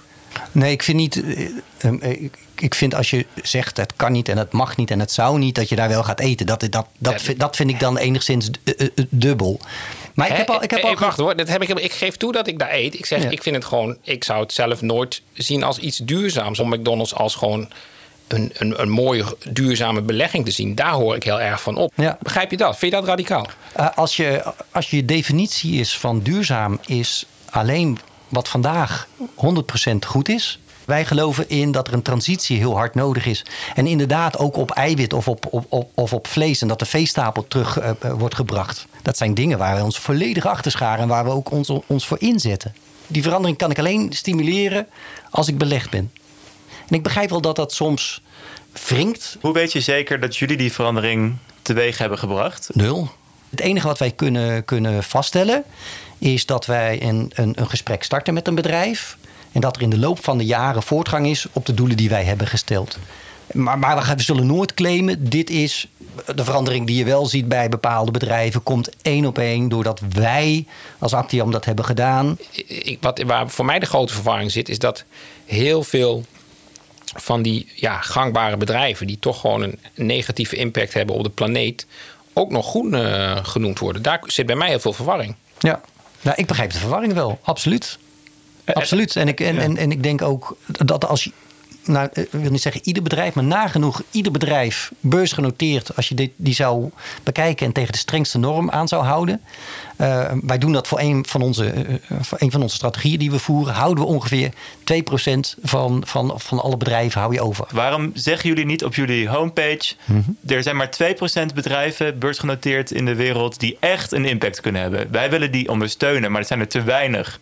Nee, 0.51 0.71
ik 0.71 0.83
vind 0.83 0.97
niet. 0.97 1.23
Ik 2.55 2.75
vind 2.75 2.95
als 2.95 3.09
je 3.09 3.25
zegt 3.43 3.77
het 3.77 3.93
kan 3.95 4.11
niet 4.11 4.29
en 4.29 4.37
het 4.37 4.51
mag 4.51 4.77
niet 4.77 4.91
en 4.91 4.99
het 4.99 5.11
zou 5.11 5.37
niet, 5.37 5.55
dat 5.55 5.69
je 5.69 5.75
daar 5.75 5.89
wel 5.89 6.03
gaat 6.03 6.19
eten. 6.19 6.45
Dat, 6.45 6.59
dat, 6.59 6.87
dat, 6.97 7.33
dat 7.37 7.55
vind 7.55 7.69
ik 7.69 7.79
dan 7.79 7.97
enigszins 7.97 8.49
dubbel. 9.09 9.59
Maar 10.13 10.29
ik 10.29 10.37
heb 10.37 10.49
al. 10.49 10.63
Ik 10.63 10.71
heb 10.71 10.83
al 10.83 10.95
wacht 10.95 11.17
hoor, 11.17 11.35
dat 11.35 11.47
heb 11.47 11.61
ik, 11.61 11.69
ik 11.69 11.91
geef 11.91 12.17
toe 12.17 12.31
dat 12.31 12.47
ik 12.47 12.59
daar 12.59 12.73
eet. 12.73 12.93
Ik 12.93 13.05
zeg, 13.05 13.23
ja. 13.23 13.29
ik 13.29 13.43
vind 13.43 13.55
het 13.55 13.65
gewoon. 13.65 13.97
Ik 14.03 14.23
zou 14.23 14.41
het 14.41 14.53
zelf 14.53 14.81
nooit 14.81 15.21
zien 15.33 15.63
als 15.63 15.77
iets 15.77 15.97
duurzaams. 15.97 16.59
Om 16.59 16.69
McDonald's 16.69 17.13
als 17.13 17.35
gewoon 17.35 17.69
een, 18.33 18.51
een, 18.53 18.81
een 18.81 18.89
mooie 18.89 19.37
duurzame 19.49 20.01
belegging 20.01 20.45
te 20.45 20.51
zien. 20.51 20.75
Daar 20.75 20.91
hoor 20.91 21.15
ik 21.15 21.23
heel 21.23 21.41
erg 21.41 21.61
van 21.61 21.75
op. 21.75 21.93
Ja. 21.95 22.17
Begrijp 22.21 22.51
je 22.51 22.57
dat? 22.57 22.77
Vind 22.77 22.91
je 22.91 22.99
dat 22.99 23.07
radicaal? 23.07 23.47
Uh, 23.79 23.87
als, 23.95 24.15
je, 24.15 24.53
als 24.71 24.89
je 24.89 25.05
definitie 25.05 25.79
is 25.79 25.97
van 25.97 26.19
duurzaam 26.19 26.79
is 26.85 27.25
alleen 27.49 27.99
wat 28.27 28.47
vandaag 28.47 29.07
100% 29.19 29.23
goed 30.05 30.29
is. 30.29 30.59
Wij 30.85 31.05
geloven 31.05 31.49
in 31.49 31.71
dat 31.71 31.87
er 31.87 31.93
een 31.93 32.01
transitie 32.01 32.57
heel 32.57 32.75
hard 32.75 32.95
nodig 32.95 33.25
is. 33.25 33.45
En 33.75 33.87
inderdaad 33.87 34.37
ook 34.37 34.57
op 34.57 34.71
eiwit 34.71 35.13
of 35.13 35.27
op, 35.27 35.45
op, 35.49 35.65
op, 35.69 35.89
of 35.93 36.13
op 36.13 36.27
vlees. 36.27 36.61
En 36.61 36.67
dat 36.67 36.79
de 36.79 36.85
veestapel 36.85 37.47
terug 37.47 37.81
uh, 37.81 37.91
wordt 38.17 38.35
gebracht. 38.35 38.85
Dat 39.01 39.17
zijn 39.17 39.33
dingen 39.33 39.57
waar 39.57 39.75
we 39.75 39.83
ons 39.83 39.99
volledig 39.99 40.45
achter 40.45 40.71
scharen. 40.71 41.01
En 41.01 41.07
waar 41.07 41.23
we 41.23 41.29
ook 41.29 41.51
ons, 41.51 41.69
ons 41.87 42.07
voor 42.07 42.19
inzetten. 42.19 42.75
Die 43.07 43.23
verandering 43.23 43.57
kan 43.57 43.71
ik 43.71 43.79
alleen 43.79 44.13
stimuleren 44.13 44.87
als 45.29 45.47
ik 45.47 45.57
belegd 45.57 45.89
ben. 45.89 46.11
En 46.89 46.95
ik 46.95 47.03
begrijp 47.03 47.29
wel 47.29 47.41
dat 47.41 47.55
dat 47.55 47.73
soms 47.73 48.21
wringt. 48.87 49.37
Hoe 49.41 49.53
weet 49.53 49.71
je 49.71 49.81
zeker 49.81 50.19
dat 50.19 50.37
jullie 50.37 50.57
die 50.57 50.73
verandering 50.73 51.35
teweeg 51.61 51.97
hebben 51.97 52.17
gebracht? 52.17 52.69
Nul. 52.73 53.09
Het 53.49 53.59
enige 53.59 53.87
wat 53.87 53.99
wij 53.99 54.11
kunnen, 54.11 54.65
kunnen 54.65 55.03
vaststellen 55.03 55.63
is 56.17 56.45
dat 56.45 56.65
wij 56.65 57.01
een, 57.01 57.31
een, 57.35 57.53
een 57.55 57.69
gesprek 57.69 58.03
starten 58.03 58.33
met 58.33 58.47
een 58.47 58.55
bedrijf. 58.55 59.17
En 59.51 59.61
dat 59.61 59.75
er 59.75 59.81
in 59.81 59.89
de 59.89 59.97
loop 59.97 60.23
van 60.23 60.37
de 60.37 60.45
jaren 60.45 60.83
voortgang 60.83 61.27
is 61.27 61.45
op 61.51 61.65
de 61.65 61.73
doelen 61.73 61.97
die 61.97 62.09
wij 62.09 62.23
hebben 62.23 62.47
gesteld. 62.47 62.97
Maar, 63.53 63.79
maar 63.79 64.15
we 64.15 64.21
zullen 64.21 64.45
nooit 64.45 64.73
claimen, 64.73 65.29
dit 65.29 65.49
is 65.49 65.87
de 66.35 66.43
verandering 66.43 66.87
die 66.87 66.95
je 66.95 67.03
wel 67.03 67.25
ziet 67.25 67.47
bij 67.47 67.69
bepaalde 67.69 68.11
bedrijven, 68.11 68.63
komt 68.63 68.89
één 69.01 69.25
op 69.25 69.37
één 69.37 69.69
doordat 69.69 70.01
wij 70.09 70.65
als 70.99 71.13
Actiam 71.13 71.51
dat 71.51 71.65
hebben 71.65 71.85
gedaan. 71.85 72.37
Ik, 72.65 72.97
wat, 73.01 73.21
waar 73.21 73.49
voor 73.49 73.65
mij 73.65 73.79
de 73.79 73.85
grote 73.85 74.13
verwarring 74.13 74.51
zit, 74.51 74.69
is 74.69 74.79
dat 74.79 75.03
heel 75.45 75.83
veel 75.83 76.23
van 77.29 77.41
die 77.41 77.71
ja, 77.75 78.01
gangbare 78.01 78.57
bedrijven, 78.57 79.07
die 79.07 79.19
toch 79.19 79.39
gewoon 79.39 79.61
een 79.61 79.79
negatieve 79.95 80.55
impact 80.55 80.93
hebben 80.93 81.15
op 81.15 81.23
de 81.23 81.29
planeet, 81.29 81.87
ook 82.33 82.51
nog 82.51 82.69
groen 82.69 82.93
uh, 82.93 83.45
genoemd 83.45 83.79
worden. 83.79 84.01
Daar 84.01 84.19
zit 84.25 84.45
bij 84.45 84.55
mij 84.55 84.67
heel 84.67 84.79
veel 84.79 84.93
verwarring. 84.93 85.35
Ja, 85.59 85.81
nou, 86.21 86.35
ik 86.37 86.45
begrijp 86.45 86.71
de 86.71 86.77
verwarring 86.77 87.13
wel, 87.13 87.39
absoluut. 87.41 87.97
Absoluut. 88.65 89.15
En 89.15 89.27
ik, 89.27 89.39
en, 89.39 89.57
en, 89.57 89.77
en 89.77 89.91
ik 89.91 90.03
denk 90.03 90.21
ook 90.21 90.57
dat 90.63 91.07
als 91.07 91.23
je 91.23 91.31
nou, 91.89 92.09
ik 92.13 92.27
wil 92.31 92.51
niet 92.51 92.61
zeggen 92.61 92.81
ieder 92.83 93.03
bedrijf, 93.03 93.33
maar 93.33 93.43
nagenoeg 93.43 94.01
ieder 94.11 94.31
bedrijf 94.31 94.91
beursgenoteerd, 94.99 95.95
als 95.95 96.09
je 96.09 96.15
dit, 96.15 96.31
die 96.35 96.53
zou 96.53 96.89
bekijken 97.23 97.65
en 97.65 97.71
tegen 97.71 97.91
de 97.91 97.97
strengste 97.97 98.37
norm 98.37 98.69
aan 98.69 98.87
zou 98.87 99.03
houden. 99.03 99.41
Uh, 99.97 100.31
wij 100.41 100.57
doen 100.57 100.71
dat 100.71 100.87
voor 100.87 100.99
een 100.99 101.25
van, 101.27 101.41
onze, 101.41 101.73
uh, 101.73 101.95
voor 102.21 102.37
een 102.41 102.51
van 102.51 102.61
onze 102.61 102.75
strategieën 102.75 103.19
die 103.19 103.31
we 103.31 103.39
voeren. 103.39 103.73
Houden 103.73 104.03
we 104.03 104.09
ongeveer 104.09 104.51
2% 104.53 104.53
van, 105.63 106.03
van, 106.05 106.33
van 106.35 106.59
alle 106.59 106.77
bedrijven 106.77 107.21
hou 107.21 107.33
je 107.33 107.41
over. 107.41 107.67
Waarom 107.71 108.11
zeggen 108.13 108.49
jullie 108.49 108.65
niet 108.65 108.83
op 108.83 108.95
jullie 108.95 109.29
homepage... 109.29 109.93
Mm 110.05 110.23
-hmm. 110.25 110.37
er 110.55 110.63
zijn 110.63 110.75
maar 110.75 110.89
2% 111.51 111.53
bedrijven 111.53 112.19
beursgenoteerd 112.19 112.91
in 112.91 113.05
de 113.05 113.15
wereld... 113.15 113.59
die 113.59 113.77
echt 113.79 114.11
een 114.11 114.25
impact 114.25 114.61
kunnen 114.61 114.81
hebben. 114.81 115.11
Wij 115.11 115.29
willen 115.29 115.51
die 115.51 115.69
ondersteunen, 115.69 116.31
maar 116.31 116.41
er 116.41 116.47
zijn 116.47 116.59
er 116.59 116.67
te 116.67 116.81
weinig... 116.81 117.39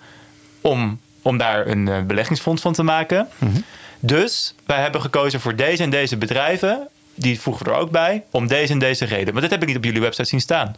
om, 0.62 1.00
om 1.22 1.38
daar 1.38 1.68
een 1.68 2.08
beleggingsfonds 2.08 2.62
van 2.62 2.74
te 2.74 2.84
maken. 2.84 3.28
Mm 3.38 3.52
-hmm. 3.52 3.64
Dus 4.00 4.54
wij 4.66 4.82
hebben 4.82 5.02
gekozen 5.02 5.40
voor 5.40 5.56
deze 5.56 5.84
en 5.84 5.90
deze 5.90 6.18
bedrijven... 6.18 6.88
die 7.16 7.40
voegen 7.40 7.66
we 7.66 7.72
er 7.72 7.78
ook 7.78 7.92
bij, 7.92 8.24
om 8.32 8.48
deze 8.48 8.74
en 8.74 8.80
deze 8.80 9.06
reden. 9.06 9.34
Maar 9.34 9.42
dat 9.42 9.52
heb 9.52 9.62
ik 9.62 9.68
niet 9.68 9.78
op 9.78 9.84
jullie 9.84 10.02
website 10.02 10.28
zien 10.28 10.42
staan. 10.42 10.76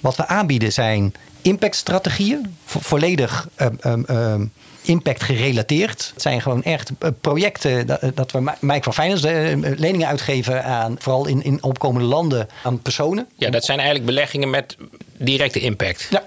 Wat 0.00 0.16
we 0.16 0.26
aanbieden 0.26 0.72
zijn 0.72 1.14
impactstrategieën, 1.42 2.56
vo 2.64 2.78
volledig 2.82 3.48
um, 3.82 4.04
um, 4.10 4.52
impact 4.82 5.22
gerelateerd. 5.22 6.10
Het 6.12 6.22
zijn 6.22 6.42
gewoon 6.42 6.62
echt 6.62 6.90
projecten 7.20 7.86
dat, 7.86 8.00
dat 8.14 8.32
we 8.32 8.52
microfinance 8.60 9.58
leningen 9.76 10.08
uitgeven 10.08 10.64
aan 10.64 10.96
vooral 10.98 11.26
in, 11.26 11.44
in 11.44 11.62
opkomende 11.62 12.08
landen 12.08 12.48
aan 12.62 12.82
personen. 12.82 13.26
Ja, 13.36 13.50
dat 13.50 13.64
zijn 13.64 13.78
eigenlijk 13.78 14.08
beleggingen 14.08 14.50
met 14.50 14.76
directe 15.16 15.60
impact. 15.60 16.06
Ja. 16.10 16.22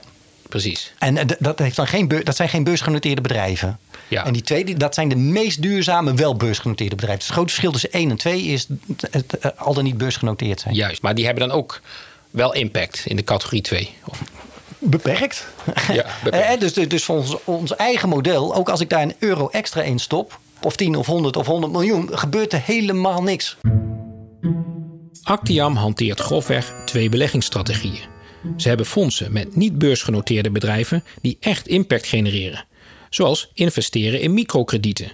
Precies. 0.49 0.93
En 0.99 1.27
dat, 1.39 1.59
heeft 1.59 1.75
dan 1.75 1.87
geen 1.87 2.07
dat 2.23 2.35
zijn 2.35 2.49
geen 2.49 2.63
beursgenoteerde 2.63 3.21
bedrijven. 3.21 3.79
Ja. 4.07 4.25
En 4.25 4.33
die 4.33 4.41
tweede, 4.41 4.73
dat 4.73 4.93
zijn 4.93 5.09
de 5.09 5.15
meest 5.15 5.61
duurzame, 5.61 6.13
wel 6.13 6.35
beursgenoteerde 6.35 6.95
bedrijven. 6.95 7.19
Dus 7.19 7.27
het 7.27 7.35
grote 7.35 7.53
verschil 7.53 7.71
tussen 7.71 7.91
1 7.91 8.09
en 8.09 8.17
2 8.17 8.43
is 8.43 8.67
het 9.11 9.57
al 9.57 9.73
dan 9.73 9.83
niet 9.83 9.97
beursgenoteerd 9.97 10.59
zijn. 10.59 10.75
Juist, 10.75 11.01
maar 11.01 11.15
die 11.15 11.25
hebben 11.25 11.47
dan 11.47 11.57
ook 11.57 11.81
wel 12.29 12.53
impact 12.53 13.03
in 13.05 13.15
de 13.15 13.23
categorie 13.23 13.61
2. 13.61 13.89
Beperkt. 14.77 15.47
Ja, 15.91 16.05
beperkt. 16.23 16.59
dus, 16.59 16.73
dus 16.73 17.03
voor 17.03 17.15
ons, 17.15 17.35
ons 17.43 17.75
eigen 17.75 18.09
model, 18.09 18.55
ook 18.55 18.69
als 18.69 18.81
ik 18.81 18.89
daar 18.89 19.01
een 19.01 19.15
euro 19.19 19.47
extra 19.47 19.81
in 19.81 19.99
stop, 19.99 20.39
of 20.61 20.75
10 20.75 20.95
of 20.95 21.05
100 21.05 21.35
of 21.35 21.45
100 21.45 21.71
miljoen, 21.71 22.09
gebeurt 22.11 22.53
er 22.53 22.61
helemaal 22.65 23.23
niks. 23.23 23.57
Actiam 25.23 25.75
hanteert 25.75 26.19
grofweg 26.19 26.73
twee 26.85 27.09
beleggingsstrategieën. 27.09 28.17
Ze 28.57 28.67
hebben 28.67 28.85
fondsen 28.85 29.31
met 29.31 29.55
niet 29.55 29.77
beursgenoteerde 29.77 30.51
bedrijven 30.51 31.03
die 31.21 31.37
echt 31.39 31.67
impact 31.67 32.07
genereren, 32.07 32.65
zoals 33.09 33.51
investeren 33.53 34.21
in 34.21 34.33
microkredieten. 34.33 35.11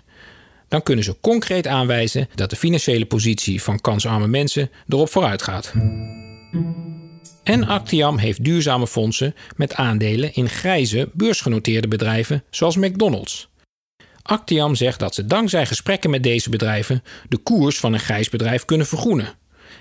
Dan 0.67 0.84
kunnen 0.84 1.03
ze 1.03 1.20
concreet 1.22 1.67
aanwijzen 1.67 2.27
dat 2.36 2.50
de 2.50 2.55
financiële 2.55 3.05
positie 3.05 3.62
van 3.62 3.82
kansarme 3.82 4.27
mensen 4.27 4.70
erop 4.88 5.10
vooruit 5.10 5.41
gaat. 5.41 5.74
En 7.44 7.67
Actiam 7.67 8.17
heeft 8.17 8.44
duurzame 8.44 8.88
fondsen 8.88 9.36
met 9.55 9.74
aandelen 9.74 10.34
in 10.34 10.50
grijze 10.50 11.10
beursgenoteerde 11.13 11.88
bedrijven 11.88 12.44
zoals 12.50 12.75
McDonald's. 12.75 13.50
Actiam 14.22 14.75
zegt 14.75 15.00
dat 15.00 15.15
ze 15.15 15.25
dankzij 15.25 15.65
gesprekken 15.65 16.10
met 16.10 16.24
deze 16.24 16.50
bedrijven 16.50 17.03
de 17.29 17.38
koers 17.38 17.79
van 17.79 17.94
een 17.94 18.00
grijs 18.00 18.29
bedrijf 18.29 18.65
kunnen 18.65 18.88
vergroenen. 18.88 19.34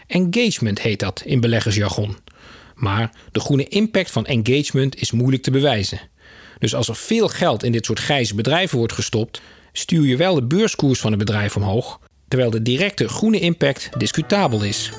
Engagement 0.06 0.80
heet 0.80 1.00
dat 1.00 1.22
in 1.24 1.40
beleggersjargon. 1.40 2.16
Maar 2.74 3.10
de 3.32 3.40
groene 3.40 3.68
impact 3.68 4.10
van 4.10 4.26
engagement 4.26 5.00
is 5.00 5.12
moeilijk 5.12 5.42
te 5.42 5.50
bewijzen. 5.50 6.00
Dus 6.58 6.74
als 6.74 6.88
er 6.88 6.96
veel 6.96 7.28
geld 7.28 7.62
in 7.62 7.72
dit 7.72 7.84
soort 7.84 7.98
grijze 7.98 8.34
bedrijven 8.34 8.78
wordt 8.78 8.92
gestopt, 8.92 9.40
stuur 9.72 10.06
je 10.06 10.16
wel 10.16 10.34
de 10.34 10.42
beurskoers 10.42 11.00
van 11.00 11.10
het 11.10 11.18
bedrijf 11.18 11.56
omhoog, 11.56 12.00
terwijl 12.28 12.50
de 12.50 12.62
directe 12.62 13.08
groene 13.08 13.40
impact 13.40 13.88
discutabel 13.98 14.62
is. 14.62 14.90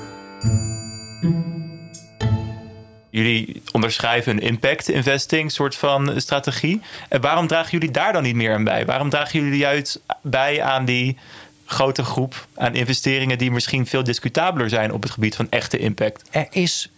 Jullie 3.10 3.62
onderschrijven 3.72 4.32
een 4.32 4.42
impact 4.42 4.88
investing 4.88 5.52
soort 5.52 5.76
van 5.76 6.20
strategie. 6.20 6.80
En 7.08 7.20
waarom 7.20 7.46
dragen 7.46 7.70
jullie 7.70 7.90
daar 7.90 8.12
dan 8.12 8.22
niet 8.22 8.34
meer 8.34 8.54
aan 8.54 8.64
bij? 8.64 8.86
Waarom 8.86 9.10
dragen 9.10 9.40
jullie 9.40 9.58
juist 9.58 10.00
bij 10.22 10.62
aan 10.62 10.84
die 10.84 11.16
grote 11.66 12.04
groep 12.04 12.46
aan 12.54 12.74
investeringen 12.74 13.38
die 13.38 13.50
misschien 13.50 13.86
veel 13.86 14.04
discutabeler 14.04 14.68
zijn 14.68 14.92
op 14.92 15.02
het 15.02 15.12
gebied 15.12 15.36
van 15.36 15.46
echte 15.50 15.78
impact? 15.78 16.28
Er 16.30 16.46
is 16.50 16.90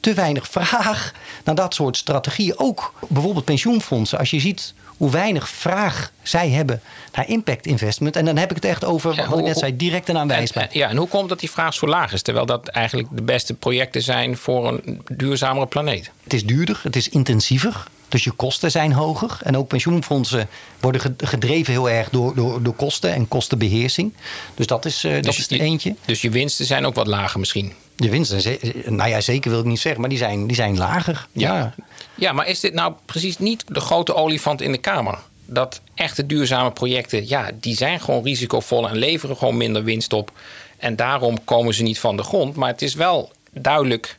te 0.00 0.14
weinig 0.14 0.48
vraag 0.48 1.12
naar 1.44 1.54
dat 1.54 1.74
soort 1.74 1.96
strategieën. 1.96 2.58
Ook 2.58 2.92
bijvoorbeeld 3.08 3.44
pensioenfondsen. 3.44 4.18
Als 4.18 4.30
je 4.30 4.40
ziet 4.40 4.74
hoe 4.98 5.10
weinig 5.10 5.48
vraag 5.48 6.12
zij 6.22 6.50
hebben 6.50 6.80
naar 7.12 7.28
impact 7.28 7.66
investment. 7.66 8.16
En 8.16 8.24
dan 8.24 8.36
heb 8.36 8.50
ik 8.50 8.56
het 8.56 8.64
echt 8.64 8.84
over, 8.84 9.14
ja, 9.14 9.28
wat 9.28 9.38
ik 9.38 9.44
net 9.44 9.58
zei, 9.58 9.76
direct 9.76 10.08
en 10.08 10.18
aanwijsbaar. 10.18 10.68
Ja, 10.72 10.88
en 10.88 10.96
hoe 10.96 11.08
komt 11.08 11.28
dat 11.28 11.40
die 11.40 11.50
vraag 11.50 11.74
zo 11.74 11.86
laag 11.86 12.12
is? 12.12 12.22
Terwijl 12.22 12.46
dat 12.46 12.68
eigenlijk 12.68 13.08
de 13.12 13.22
beste 13.22 13.54
projecten 13.54 14.02
zijn 14.02 14.36
voor 14.36 14.68
een 14.68 15.02
duurzamere 15.12 15.66
planeet. 15.66 16.10
Het 16.22 16.32
is 16.32 16.44
duurder, 16.44 16.80
het 16.82 16.96
is 16.96 17.08
intensiever. 17.08 17.84
Dus 18.08 18.24
je 18.24 18.30
kosten 18.30 18.70
zijn 18.70 18.92
hoger. 18.92 19.38
En 19.42 19.56
ook 19.56 19.68
pensioenfondsen 19.68 20.48
worden 20.80 21.16
gedreven 21.16 21.72
heel 21.72 21.90
erg 21.90 22.10
door, 22.10 22.34
door, 22.34 22.62
door 22.62 22.74
kosten 22.74 23.14
en 23.14 23.28
kostenbeheersing. 23.28 24.12
Dus 24.54 24.66
dat 24.66 24.84
is, 24.84 25.04
uh, 25.04 25.14
dat 25.14 25.24
dus 25.24 25.38
is 25.38 25.50
er 25.50 25.60
eentje. 25.60 25.94
Dus 26.04 26.20
je 26.20 26.30
winsten 26.30 26.64
zijn 26.64 26.86
ook 26.86 26.94
wat 26.94 27.06
lager 27.06 27.40
misschien? 27.40 27.72
De 27.98 28.10
winsten, 28.10 28.58
nou 28.96 29.10
ja, 29.10 29.20
zeker 29.20 29.50
wil 29.50 29.60
ik 29.60 29.66
niet 29.66 29.80
zeggen, 29.80 30.00
maar 30.00 30.10
die 30.10 30.18
zijn, 30.18 30.46
die 30.46 30.56
zijn 30.56 30.76
lager. 30.76 31.26
Ja. 31.32 31.54
ja. 31.54 31.74
Ja, 32.14 32.32
maar 32.32 32.48
is 32.48 32.60
dit 32.60 32.74
nou 32.74 32.94
precies 33.04 33.38
niet 33.38 33.64
de 33.68 33.80
grote 33.80 34.14
olifant 34.14 34.60
in 34.60 34.72
de 34.72 34.78
kamer? 34.78 35.18
Dat 35.44 35.80
echte 35.94 36.26
duurzame 36.26 36.70
projecten, 36.70 37.28
ja, 37.28 37.50
die 37.54 37.76
zijn 37.76 38.00
gewoon 38.00 38.24
risicovol 38.24 38.88
en 38.88 38.96
leveren 38.96 39.36
gewoon 39.36 39.56
minder 39.56 39.84
winst 39.84 40.12
op. 40.12 40.32
En 40.76 40.96
daarom 40.96 41.44
komen 41.44 41.74
ze 41.74 41.82
niet 41.82 41.98
van 41.98 42.16
de 42.16 42.22
grond. 42.22 42.56
Maar 42.56 42.68
het 42.68 42.82
is 42.82 42.94
wel 42.94 43.32
duidelijk 43.50 44.18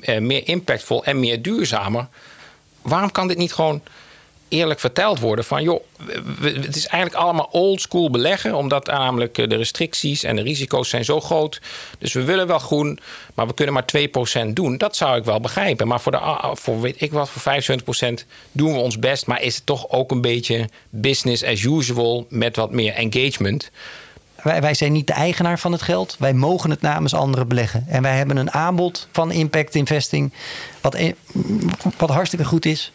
eh, 0.00 0.18
meer 0.18 0.48
impactvol 0.48 1.04
en 1.04 1.20
meer 1.20 1.42
duurzamer. 1.42 2.06
Waarom 2.82 3.10
kan 3.10 3.28
dit 3.28 3.38
niet 3.38 3.52
gewoon 3.52 3.82
eerlijk 4.52 4.80
verteld 4.80 5.18
worden 5.18 5.44
van 5.44 5.62
joh, 5.62 5.82
het 6.40 6.76
is 6.76 6.86
eigenlijk 6.86 7.24
allemaal 7.24 7.48
old 7.50 7.80
school 7.80 8.10
beleggen, 8.10 8.54
omdat 8.54 8.86
namelijk 8.86 9.38
eh, 9.38 9.48
de 9.48 9.56
restricties 9.56 10.22
en 10.22 10.36
de 10.36 10.42
risico's 10.42 10.88
zijn 10.88 11.04
zo 11.04 11.20
groot. 11.20 11.60
Dus 11.98 12.12
we 12.12 12.24
willen 12.24 12.46
wel 12.46 12.58
groen, 12.58 12.98
maar 13.34 13.46
we 13.46 13.54
kunnen 13.54 13.74
maar 13.74 13.84
2% 14.46 14.52
doen. 14.52 14.78
Dat 14.78 14.96
zou 14.96 15.16
ik 15.16 15.24
wel 15.24 15.40
begrijpen. 15.40 15.88
Maar 15.88 16.00
voor, 16.00 16.12
de, 16.12 16.50
voor 16.52 16.80
weet 16.80 17.00
ik 17.00 17.12
wat, 17.12 17.30
voor 17.30 17.52
75% 18.20 18.26
doen 18.52 18.72
we 18.72 18.78
ons 18.78 18.98
best. 18.98 19.26
Maar 19.26 19.42
is 19.42 19.54
het 19.54 19.66
toch 19.66 19.90
ook 19.90 20.10
een 20.10 20.20
beetje 20.20 20.68
business 20.90 21.44
as 21.44 21.62
usual 21.62 22.26
met 22.28 22.56
wat 22.56 22.72
meer 22.72 22.92
engagement? 22.92 23.70
Wij, 24.42 24.60
wij, 24.60 24.74
zijn 24.74 24.92
niet 24.92 25.06
de 25.06 25.12
eigenaar 25.12 25.58
van 25.58 25.72
het 25.72 25.82
geld. 25.82 26.16
Wij 26.18 26.32
mogen 26.32 26.70
het 26.70 26.80
namens 26.80 27.14
anderen 27.14 27.48
beleggen. 27.48 27.84
En 27.88 28.02
wij 28.02 28.16
hebben 28.16 28.36
een 28.36 28.52
aanbod 28.52 29.08
van 29.12 29.32
impact 29.32 29.74
investing. 29.74 30.32
Wat, 30.80 30.98
wat 31.96 32.10
hartstikke 32.10 32.44
goed 32.44 32.64
is. 32.64 32.92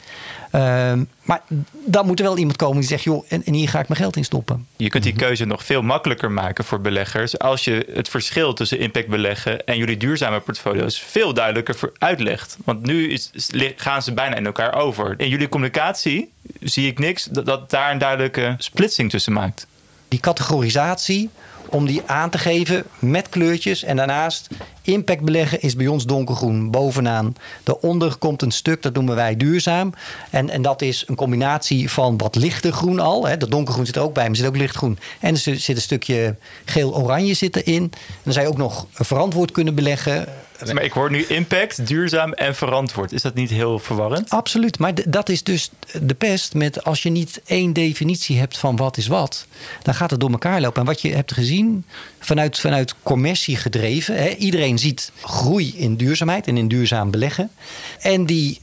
Uh, 0.51 0.93
maar 1.21 1.41
dan 1.85 2.05
moet 2.05 2.19
er 2.19 2.25
wel 2.25 2.37
iemand 2.37 2.57
komen 2.57 2.79
die 2.79 2.87
zegt: 2.87 3.03
joh, 3.03 3.25
en, 3.29 3.43
en, 3.45 3.53
hier 3.53 3.69
ga 3.69 3.79
ik 3.79 3.87
mijn 3.87 3.99
geld 3.99 4.15
in 4.15 4.25
stoppen. 4.25 4.67
Je 4.75 4.89
kunt 4.89 5.03
die 5.03 5.13
mhm. 5.13 5.21
keuze 5.21 5.45
nog 5.45 5.65
veel 5.65 5.81
makkelijker 5.81 6.31
maken 6.31 6.65
voor 6.65 6.81
beleggers. 6.81 7.39
als 7.39 7.63
je 7.63 7.85
het 7.93 8.09
verschil 8.09 8.53
tussen 8.53 8.79
impact 8.79 9.07
beleggen 9.07 9.65
en 9.65 9.77
jullie 9.77 9.97
duurzame 9.97 10.39
portfolio's 10.39 10.99
veel 10.99 11.33
duidelijker 11.33 11.91
uitlegt. 11.97 12.57
Want 12.65 12.85
nu 12.85 13.11
is, 13.11 13.31
gaan 13.75 14.01
ze 14.01 14.13
bijna 14.13 14.35
in 14.35 14.45
elkaar 14.45 14.73
over. 14.73 15.13
In 15.17 15.29
jullie 15.29 15.49
communicatie 15.49 16.31
zie 16.59 16.87
ik 16.87 16.99
niks 16.99 17.23
dat, 17.23 17.45
dat 17.45 17.69
daar 17.69 17.91
een 17.91 17.97
duidelijke 17.97 18.55
splitsing 18.57 19.09
tussen 19.09 19.33
maakt. 19.33 19.67
Die 20.07 20.19
categorisatie 20.19 21.29
om 21.69 21.85
die 21.85 22.01
aan 22.05 22.29
te 22.29 22.37
geven 22.37 22.83
met 22.99 23.29
kleurtjes. 23.29 23.83
En 23.83 23.95
daarnaast, 23.95 24.47
impact 24.87 25.21
beleggen 25.21 25.61
is 25.61 25.75
bij 25.75 25.87
ons 25.87 26.05
donkergroen 26.05 26.71
bovenaan. 26.71 27.35
Daaronder 27.63 28.15
komt 28.17 28.41
een 28.41 28.51
stuk, 28.51 28.81
dat 28.81 28.93
noemen 28.93 29.15
wij 29.15 29.37
duurzaam. 29.37 29.93
En, 30.29 30.49
en 30.49 30.61
dat 30.61 30.81
is 30.81 31.03
een 31.07 31.15
combinatie 31.15 31.91
van 31.91 32.17
wat 32.17 32.35
lichter 32.35 32.71
groen 32.71 32.99
al. 32.99 33.27
Hè. 33.27 33.37
Dat 33.37 33.51
donkergroen 33.51 33.85
zit 33.85 33.95
er 33.95 34.01
ook 34.01 34.13
bij, 34.13 34.27
maar 34.27 34.35
zit 34.35 34.45
ook 34.47 34.57
lichtgroen. 34.57 34.99
En 35.19 35.33
er 35.33 35.39
zit 35.39 35.67
een 35.67 35.81
stukje 35.81 36.35
geel-oranje 36.65 37.33
zit 37.33 37.55
erin. 37.55 37.83
En 37.83 37.91
dan 38.23 38.33
zou 38.33 38.45
je 38.45 38.51
ook 38.51 38.57
nog 38.57 38.87
verantwoord 38.91 39.51
kunnen 39.51 39.75
beleggen. 39.75 40.27
Maar 40.73 40.83
ik 40.83 40.91
hoor 40.91 41.11
nu 41.11 41.25
impact, 41.25 41.87
duurzaam 41.87 42.33
en 42.33 42.55
verantwoord. 42.55 43.11
Is 43.11 43.21
dat 43.21 43.33
niet 43.33 43.49
heel 43.49 43.79
verwarrend? 43.79 44.29
Absoluut. 44.29 44.79
Maar 44.79 44.93
dat 45.09 45.29
is 45.29 45.43
dus 45.43 45.71
de 46.01 46.13
pest 46.13 46.53
met 46.53 46.83
als 46.83 47.03
je 47.03 47.09
niet 47.09 47.41
één 47.45 47.73
definitie 47.73 48.39
hebt 48.39 48.57
van 48.57 48.75
wat 48.75 48.97
is 48.97 49.07
wat, 49.07 49.47
dan 49.81 49.93
gaat 49.93 50.11
het 50.11 50.19
door 50.19 50.31
elkaar 50.31 50.61
lopen. 50.61 50.81
En 50.81 50.87
wat 50.87 51.01
je 51.01 51.13
hebt 51.13 51.33
gezien 51.33 51.85
vanuit, 52.19 52.59
vanuit 52.59 52.95
commercie 53.03 53.55
gedreven, 53.55 54.15
hè, 54.15 54.29
iedereen 54.29 54.76
ziet 54.79 55.11
groei 55.21 55.73
in 55.77 55.95
duurzaamheid 55.95 56.47
en 56.47 56.57
in 56.57 56.67
duurzaam 56.67 57.11
beleggen. 57.11 57.49
En 57.99 58.25
die 58.25 58.61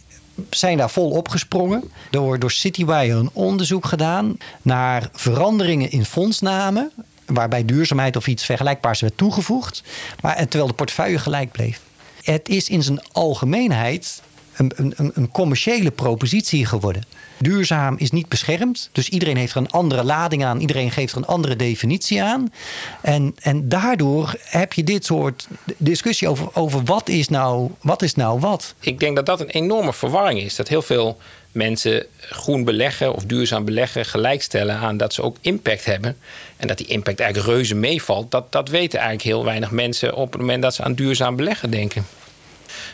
zijn 0.51 0.77
daar 0.77 0.91
vol 0.91 1.11
opgesprongen. 1.11 1.91
Door, 2.11 2.39
door 2.39 2.51
Citywire 2.51 3.15
een 3.19 3.31
onderzoek 3.33 3.87
gedaan 3.87 4.37
naar 4.63 5.09
veranderingen 5.13 5.91
in 5.91 6.05
fondsnamen 6.05 6.91
waarbij 7.27 7.65
duurzaamheid 7.65 8.17
of 8.17 8.27
iets 8.27 8.45
vergelijkbaars 8.45 9.01
werd 9.01 9.17
toegevoegd, 9.17 9.83
maar 10.21 10.37
terwijl 10.37 10.67
de 10.67 10.73
portefeuille 10.73 11.19
gelijk 11.19 11.53
bleef. 11.53 11.81
Het 12.23 12.49
is 12.49 12.69
in 12.69 12.83
zijn 12.83 13.03
algemeenheid 13.13 14.23
een, 14.57 14.73
een, 14.77 15.11
een 15.15 15.31
commerciële 15.31 15.91
propositie 15.91 16.67
geworden. 16.67 17.03
Duurzaam 17.39 17.95
is 17.99 18.11
niet 18.11 18.29
beschermd. 18.29 18.89
Dus 18.93 19.09
iedereen 19.09 19.37
heeft 19.37 19.55
er 19.55 19.61
een 19.61 19.71
andere 19.71 20.05
lading 20.05 20.45
aan. 20.45 20.61
Iedereen 20.61 20.91
geeft 20.91 21.13
er 21.13 21.19
een 21.19 21.27
andere 21.27 21.57
definitie 21.57 22.23
aan. 22.23 22.53
En, 23.01 23.35
en 23.41 23.69
daardoor 23.69 24.35
heb 24.41 24.73
je 24.73 24.85
dit 24.85 25.05
soort 25.05 25.49
discussie 25.77 26.29
over, 26.29 26.49
over 26.55 26.85
wat, 26.85 27.09
is 27.09 27.29
nou, 27.29 27.71
wat 27.81 28.03
is 28.03 28.15
nou 28.15 28.41
wat. 28.41 28.75
Ik 28.81 29.01
denk 29.01 29.17
dat 29.17 29.27
dat 29.27 29.41
een 29.41 29.51
enorme 29.51 29.93
verwarring 29.93 30.41
is. 30.41 30.57
Dat 30.57 30.69
heel 30.69 30.83
veel 30.83 31.19
mensen 31.53 32.07
groen 32.19 32.65
beleggen 32.65 33.15
of 33.15 33.25
duurzaam 33.25 33.65
beleggen 33.65 34.05
gelijkstellen 34.05 34.77
aan 34.77 34.97
dat 34.97 35.15
ze 35.15 35.23
ook 35.23 35.37
impact 35.41 35.85
hebben. 35.85 36.17
En 36.57 36.69
dat 36.69 36.79
die 36.79 36.87
impact 36.87 37.21
eigenlijk 37.21 37.51
reuze 37.51 37.75
meevalt. 37.75 38.31
Dat, 38.31 38.53
dat 38.53 38.69
weten 38.69 38.99
eigenlijk 38.99 39.29
heel 39.29 39.45
weinig 39.45 39.71
mensen 39.71 40.15
op 40.15 40.33
het 40.33 40.41
moment 40.41 40.63
dat 40.63 40.75
ze 40.75 40.83
aan 40.83 40.95
duurzaam 40.95 41.37
beleggen 41.37 41.71
denken. 41.71 42.07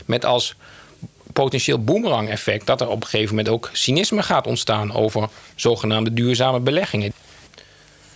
Met 0.04 0.24
als 0.24 0.54
potentieel 1.32 1.84
boemerang-effect 1.84 2.66
dat 2.66 2.80
er 2.80 2.88
op 2.88 3.02
een 3.02 3.08
gegeven 3.08 3.36
moment 3.36 3.54
ook 3.54 3.70
cynisme 3.72 4.22
gaat 4.22 4.46
ontstaan 4.46 4.94
over 4.94 5.28
zogenaamde 5.54 6.12
duurzame 6.12 6.60
beleggingen. 6.60 7.12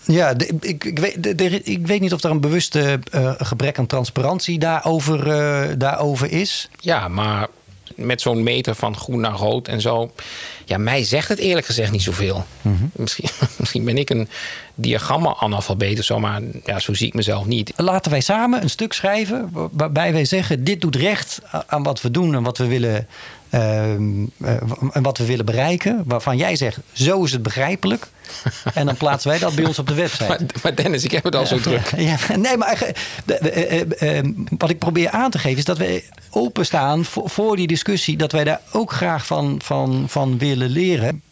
Ja, 0.07 0.35
ik, 0.61 0.85
ik, 0.85 0.99
weet, 0.99 1.69
ik 1.69 1.87
weet 1.87 2.01
niet 2.01 2.13
of 2.13 2.23
er 2.23 2.31
een 2.31 2.41
bewuste 2.41 2.99
uh, 3.15 3.33
gebrek 3.39 3.79
aan 3.79 3.87
transparantie 3.87 4.59
daarover, 4.59 5.27
uh, 5.27 5.75
daarover 5.79 6.33
is. 6.33 6.69
Ja, 6.81 7.09
maar 7.09 7.49
met 7.95 8.21
zo'n 8.21 8.43
meter 8.43 8.75
van 8.75 8.97
groen 8.97 9.21
naar 9.21 9.33
rood 9.33 9.69
en 9.69 9.81
zo. 9.81 10.13
Ja, 10.65 10.79
mij 10.79 11.05
zegt 11.05 11.29
het 11.29 11.39
eerlijk 11.39 11.67
gezegd 11.67 11.93
niet 11.93 12.03
zoveel. 12.03 12.45
Mm 12.63 12.91
misschien, 12.97 13.29
misschien 13.59 13.85
ben 13.85 13.99
ik 13.99 14.11
een 14.11 14.29
diagramma-analfabeet 14.75 15.99
of 15.99 16.05
zo, 16.05 16.21
maar 16.21 16.41
ja, 16.65 16.79
zo 16.79 16.95
zie 16.95 17.07
ik 17.07 17.15
mezelf 17.15 17.47
niet. 17.47 17.73
Laten 17.77 18.11
wij 18.11 18.21
samen 18.21 18.63
een 18.63 18.71
stuk 18.71 18.93
schrijven 18.93 19.51
waarbij 19.73 20.13
wij 20.13 20.25
zeggen: 20.25 20.65
dit 20.65 20.81
doet 20.81 20.97
recht 20.97 21.41
aan 21.67 21.83
wat 21.83 22.01
we 22.01 22.11
doen 22.11 22.35
en 22.35 22.43
wat 22.43 22.59
we 22.59 22.67
willen. 22.67 23.07
Uh, 23.51 23.93
en 24.93 25.03
wat 25.03 25.19
we 25.19 25.27
willen 25.27 25.45
bereiken, 25.45 26.03
waarvan 26.07 26.37
jij 26.37 26.57
zegt, 26.57 26.79
zo 26.93 27.25
is 27.25 27.33
het 27.33 27.43
begrijpelijk. 27.43 28.07
En 28.75 28.87
dan 28.87 28.97
plaatsen 28.97 29.31
wij 29.31 29.39
dat 29.39 29.55
bij 29.55 29.65
ons 29.65 29.79
op 29.79 29.87
de 29.87 29.95
website. 29.95 30.27
Maar, 30.27 30.41
maar 30.63 30.75
Dennis, 30.75 31.05
ik 31.05 31.11
heb 31.11 31.25
het 31.25 31.35
al 31.35 31.47
zo 31.47 31.59
druk. 31.59 31.93
Ja, 31.97 32.17
nee, 32.37 32.57
maar 32.57 32.93
uh, 33.43 34.19
wat 34.59 34.71
ik 34.71 34.79
probeer 34.79 35.11
aan 35.11 35.31
te 35.31 35.39
geven 35.39 35.59
is 35.59 35.65
dat 35.65 35.79
we 35.79 36.03
openstaan 36.35 37.05
voor, 37.05 37.31
voor 37.31 37.57
die 37.57 37.67
discussie. 37.67 38.17
Dat 38.17 38.33
wij 38.33 38.45
daar 38.45 38.61
ook 38.73 38.93
graag 38.93 39.27
van, 39.27 39.61
van, 39.63 40.05
van 40.09 40.39
willen 40.39 40.71
leren. 40.71 41.23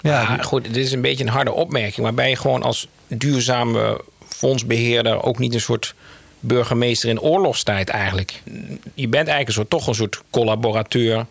Ja, 0.00 0.36
goed, 0.42 0.64
dit 0.64 0.76
is 0.76 0.92
een 0.92 1.00
beetje 1.00 1.24
een 1.24 1.30
harde 1.30 1.52
opmerking. 1.52 1.96
Maar 1.96 2.14
ben 2.14 2.28
je 2.28 2.36
gewoon 2.36 2.62
als 2.62 2.88
duurzame 3.08 4.00
fondsbeheerder 4.28 5.22
ook 5.22 5.38
niet 5.38 5.54
een 5.54 5.60
soort 5.60 5.94
burgemeester 6.40 7.08
in 7.08 7.20
oorlogstijd 7.20 7.88
eigenlijk? 7.88 8.42
Je 8.94 9.08
bent 9.08 9.28
eigenlijk 9.28 9.48
een 9.48 9.54
soort, 9.54 9.70
toch 9.70 9.86
een 9.86 9.94
soort 9.94 10.22
collaborateur 10.30 11.26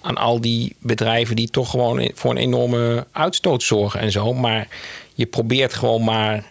aan 0.00 0.16
al 0.16 0.40
die 0.40 0.76
bedrijven 0.78 1.36
die 1.36 1.50
toch 1.50 1.70
gewoon 1.70 2.10
voor 2.14 2.30
een 2.30 2.36
enorme 2.36 3.06
uitstoot 3.12 3.62
zorgen 3.62 4.00
en 4.00 4.10
zo. 4.10 4.32
Maar 4.32 4.68
je 5.14 5.26
probeert 5.26 5.74
gewoon 5.74 6.04
maar 6.04 6.50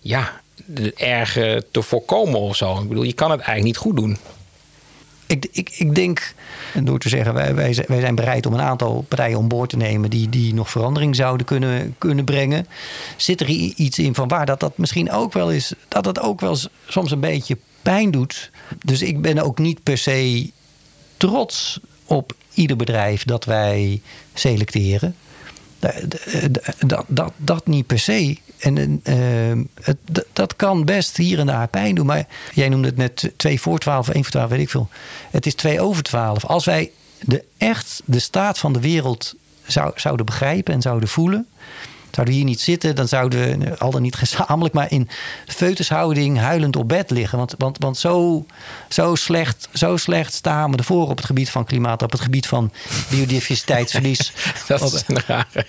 ja, 0.00 0.40
de 0.66 0.92
erge 0.94 1.64
te 1.70 1.82
voorkomen 1.82 2.40
of 2.40 2.56
zo. 2.56 2.80
Ik 2.80 2.88
bedoel, 2.88 3.02
je 3.02 3.12
kan 3.12 3.30
het 3.30 3.40
eigenlijk 3.40 3.66
niet 3.66 3.76
goed 3.76 3.96
doen. 3.96 4.18
Ik, 5.28 5.46
ik, 5.52 5.70
ik 5.70 5.94
denk, 5.94 6.34
en 6.74 6.84
door 6.84 6.98
te 6.98 7.08
zeggen, 7.08 7.34
wij, 7.34 7.54
wij, 7.54 7.84
wij 7.86 8.00
zijn 8.00 8.14
bereid 8.14 8.46
om 8.46 8.52
een 8.52 8.60
aantal 8.60 9.04
partijen 9.08 9.38
om 9.38 9.48
boord 9.48 9.70
te 9.70 9.76
nemen 9.76 10.10
die, 10.10 10.28
die 10.28 10.54
nog 10.54 10.70
verandering 10.70 11.16
zouden 11.16 11.46
kunnen, 11.46 11.94
kunnen 11.98 12.24
brengen. 12.24 12.66
Zit 13.16 13.40
er 13.40 13.48
iets 13.48 13.98
in 13.98 14.14
van 14.14 14.28
waar 14.28 14.46
dat 14.46 14.60
dat 14.60 14.78
misschien 14.78 15.10
ook 15.10 15.32
wel 15.32 15.50
is, 15.50 15.72
dat 15.88 16.04
dat 16.04 16.20
ook 16.20 16.40
wel 16.40 16.56
soms 16.86 17.10
een 17.10 17.20
beetje 17.20 17.58
pijn 17.82 18.10
doet. 18.10 18.50
Dus 18.84 19.02
ik 19.02 19.22
ben 19.22 19.38
ook 19.38 19.58
niet 19.58 19.82
per 19.82 19.98
se 19.98 20.50
trots 21.16 21.80
op 22.04 22.32
ieder 22.54 22.76
bedrijf 22.76 23.24
dat 23.24 23.44
wij 23.44 24.00
selecteren. 24.34 25.14
Dat, 26.86 27.04
dat, 27.06 27.32
dat 27.36 27.66
niet 27.66 27.86
per 27.86 27.98
se. 27.98 28.36
En 28.58 29.00
uh, 29.04 29.64
het, 29.82 29.96
dat 30.32 30.56
kan 30.56 30.84
best 30.84 31.16
hier 31.16 31.38
en 31.38 31.46
daar 31.46 31.68
pijn 31.68 31.94
doen. 31.94 32.06
Maar 32.06 32.26
jij 32.54 32.68
noemde 32.68 32.88
het 32.88 32.96
net 32.96 33.32
2 33.36 33.60
voor 33.60 33.78
12, 33.78 34.08
1 34.08 34.22
voor 34.22 34.32
12, 34.32 34.50
weet 34.50 34.60
ik 34.60 34.70
veel. 34.70 34.88
Het 35.30 35.46
is 35.46 35.54
2 35.54 35.80
over 35.80 36.02
12. 36.02 36.44
Als 36.44 36.64
wij 36.64 36.90
de, 37.20 37.44
echt 37.56 38.02
de 38.04 38.18
staat 38.18 38.58
van 38.58 38.72
de 38.72 38.80
wereld 38.80 39.34
zou, 39.66 39.92
zouden 39.94 40.26
begrijpen 40.26 40.74
en 40.74 40.82
zouden 40.82 41.08
voelen 41.08 41.46
Zouden 42.18 42.36
we 42.36 42.44
hier 42.44 42.54
niet 42.54 42.64
zitten, 42.64 42.94
dan 42.94 43.08
zouden 43.08 43.58
we 43.58 43.78
al 43.78 43.90
dan 43.90 44.02
niet 44.02 44.14
gezamenlijk, 44.14 44.74
maar 44.74 44.90
in 44.90 45.08
feutushouding 45.46 46.38
huilend 46.38 46.76
op 46.76 46.88
bed 46.88 47.10
liggen. 47.10 47.38
Want, 47.38 47.54
want, 47.58 47.76
want 47.78 47.98
zo, 47.98 48.46
zo, 48.88 49.14
slecht, 49.14 49.68
zo 49.72 49.96
slecht 49.96 50.34
staan 50.34 50.70
we 50.70 50.76
ervoor 50.76 51.08
op 51.08 51.16
het 51.16 51.26
gebied 51.26 51.50
van 51.50 51.64
klimaat, 51.64 52.02
op 52.02 52.12
het 52.12 52.20
gebied 52.20 52.46
van 52.46 52.72
biodiversiteitsverlies. 53.10 54.32
dat 54.68 54.92
is 54.92 55.04
een 55.06 55.20
rare. 55.26 55.66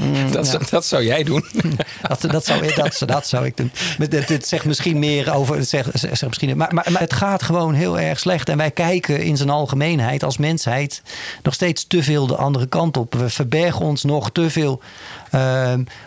Mm, 0.00 0.30
dat, 0.30 0.58
dat 0.70 0.84
zou 0.84 1.04
jij 1.04 1.22
doen. 1.22 1.44
dat, 2.08 2.20
dat, 2.20 2.44
zou, 2.44 2.74
dat, 2.74 3.02
dat 3.06 3.26
zou 3.26 3.44
ik 3.44 3.56
doen. 3.56 3.70
Dit, 4.08 4.28
dit 4.28 4.46
zegt 4.46 4.64
misschien 4.64 4.98
meer 4.98 5.32
over. 5.32 5.56
Het 5.56 5.68
zegt, 5.68 5.88
zegt 5.92 6.26
misschien, 6.26 6.56
maar, 6.56 6.74
maar, 6.74 6.86
maar 6.90 7.00
het 7.00 7.12
gaat 7.12 7.42
gewoon 7.42 7.74
heel 7.74 7.98
erg 7.98 8.18
slecht. 8.18 8.48
En 8.48 8.56
wij 8.56 8.70
kijken 8.70 9.22
in 9.22 9.36
zijn 9.36 9.50
algemeenheid 9.50 10.22
als 10.24 10.36
mensheid 10.36 11.02
nog 11.42 11.54
steeds 11.54 11.86
te 11.86 12.02
veel 12.02 12.26
de 12.26 12.36
andere 12.36 12.66
kant 12.66 12.96
op. 12.96 13.14
We 13.14 13.28
verbergen 13.28 13.84
ons 13.84 14.04
nog 14.04 14.30
te 14.30 14.50
veel 14.50 14.80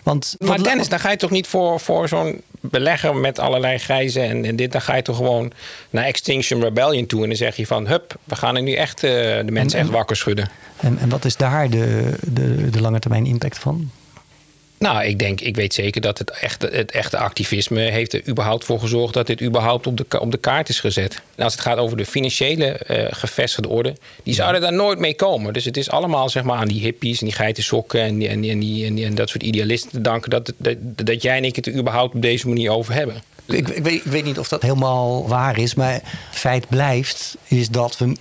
want, 0.04 0.36
maar 0.40 0.64
Dennis, 0.64 0.90
dan 0.90 1.00
ga 1.00 1.12
je 1.12 1.18
toch 1.18 1.30
niet 1.30 1.48
voor, 1.48 1.80
voor 1.80 2.08
zo'n 2.08 2.42
belegger 2.60 3.16
met 3.16 3.40
allerlei 3.40 3.78
grijzen 3.78 4.24
en, 4.24 4.46
en, 4.46 4.56
dit, 4.56 4.72
dan 4.72 4.82
ga 4.82 4.96
je 4.96 5.02
toch 5.02 5.16
gewoon 5.16 5.52
naar 5.90 6.04
Extinction 6.04 6.62
Rebellion 6.62 7.06
toe 7.06 7.22
en 7.22 7.28
dan 7.28 7.38
zeg 7.38 7.56
je 7.56 7.68
van, 7.68 7.88
hup, 7.88 8.16
we 8.24 8.36
gaan 8.36 8.56
er 8.56 8.62
nu 8.62 8.74
echt 8.74 9.04
uh, 9.04 9.12
de 9.12 9.52
mensen 9.52 9.80
echt 9.80 9.90
wakker 9.90 10.16
schudden. 10.16 10.50
En, 10.78 10.98
en 11.00 11.10
wat 11.10 11.26
is 11.26 11.36
daar 11.36 11.70
de, 11.70 12.14
de, 12.22 12.70
de 12.70 12.82
lange 12.82 13.00
termijn 13.00 13.26
impact 13.26 13.60
van? 13.60 13.92
Nou, 14.80 15.04
ik 15.04 15.20
denk, 15.20 15.42
ik 15.42 15.56
weet 15.56 15.74
zeker 15.74 16.02
dat 16.02 16.18
het 16.18 16.32
echte, 16.32 16.70
het 16.72 16.92
echte 16.92 17.18
activisme 17.18 17.80
heeft 17.80 18.14
er 18.14 18.28
überhaupt 18.28 18.66
voor 18.66 18.80
gezorgd 18.80 19.14
dat 19.14 19.28
dit 19.28 19.42
überhaupt 19.42 19.88
op 19.88 19.98
de, 19.98 20.20
op 20.20 20.32
de 20.32 20.38
kaart 20.38 20.70
is 20.70 20.80
gezet. 20.80 21.22
En 21.36 21.44
als 21.44 21.54
het 21.54 21.62
gaat 21.62 21.78
over 21.78 21.98
de 21.98 22.06
financiële 22.06 22.80
uh, 22.88 23.06
gevestigde 23.10 23.70
orde, 23.70 23.96
die 24.24 24.34
zouden 24.34 24.62
daar 24.62 24.74
nooit 24.74 25.00
mee 25.00 25.16
komen. 25.16 25.54
Dus 25.54 25.66
het 25.66 25.78
is 25.78 25.90
allemaal 25.90 26.30
zeg 26.30 26.44
maar 26.44 26.58
aan 26.58 26.68
die 26.68 26.82
hippies 26.82 27.20
en 27.20 27.26
die 27.26 27.36
geiten 27.36 27.64
sokken 27.64 28.02
en, 28.02 28.18
die, 28.18 28.28
en, 28.28 28.42
die, 28.42 28.52
en, 28.52 28.60
die, 28.60 28.86
en, 28.86 28.96
die, 28.96 29.06
en 29.06 29.16
dat 29.16 29.30
soort 29.30 29.44
idealisten 29.44 29.92
te 29.92 30.02
danken 30.02 30.30
dat, 30.30 30.54
dat, 30.58 30.76
dat 30.82 31.22
jij 31.22 31.38
en 31.38 31.46
ik 31.46 31.56
het 31.56 31.68
er 31.68 31.76
überhaupt 31.76 32.16
op 32.16 32.22
deze 32.22 32.48
manier 32.48 32.72
over 32.72 32.94
hebben. 32.94 33.24
Ik, 33.46 33.70
ik, 33.70 33.84
weet, 33.84 34.06
ik, 34.06 34.12
weet, 34.12 34.24
niet 34.24 34.40
of 34.40 34.48
dat 34.48 34.62
helemaal 34.62 35.28
waar 35.28 35.58
is, 35.58 35.74
maar 35.74 36.02
feit 36.32 36.68
blijft 36.68 37.38
is 37.48 37.70
dat 37.70 37.98
we 37.98 38.16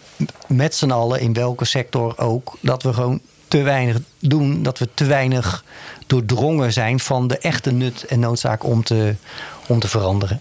met 0.46 0.74
z'n 0.74 0.90
allen 0.90 1.20
in 1.20 1.32
welke 1.32 1.64
sector 1.64 2.18
ook, 2.18 2.56
dat 2.60 2.82
we 2.82 2.92
gewoon 2.92 3.20
te 3.48 3.62
weinig 3.62 3.98
doen, 4.18 4.62
dat 4.62 4.78
we 4.78 4.88
te 4.94 5.04
weinig 5.04 5.64
doordrongen 6.06 6.72
zijn 6.72 7.00
van 7.00 7.28
de 7.28 7.38
echte 7.38 7.70
nut 7.70 8.04
en 8.04 8.20
noodzaak 8.20 8.64
om 8.64 8.82
te, 8.82 9.14
om 9.66 9.78
te 9.78 9.88
veranderen. 9.88 10.40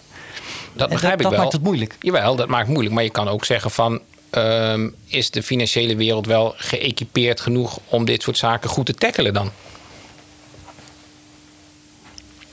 Dat 0.74 0.90
begrijp 0.90 1.18
dat, 1.18 1.22
ik 1.22 1.22
wel. 1.22 1.30
Dat 1.32 1.40
maakt 1.40 1.52
het 1.54 1.64
moeilijk. 1.64 1.96
Jawel, 2.00 2.36
dat 2.36 2.48
maakt 2.48 2.64
het 2.64 2.72
moeilijk. 2.72 2.96
Maar 2.96 3.04
je 3.04 3.10
kan 3.10 3.28
ook 3.28 3.46
zeggen 3.46 3.72
van... 3.72 4.02
Um, 4.32 4.96
is 5.06 5.32
de 5.32 5.44
financiële 5.44 5.96
wereld 5.96 6.26
wel 6.26 6.54
geëquipeerd 6.58 7.40
genoeg 7.40 7.80
om 7.86 8.06
dit 8.06 8.22
soort 8.22 8.38
zaken 8.38 8.70
goed 8.70 8.86
te 8.86 8.94
tackelen 8.94 9.34
dan? 9.34 9.52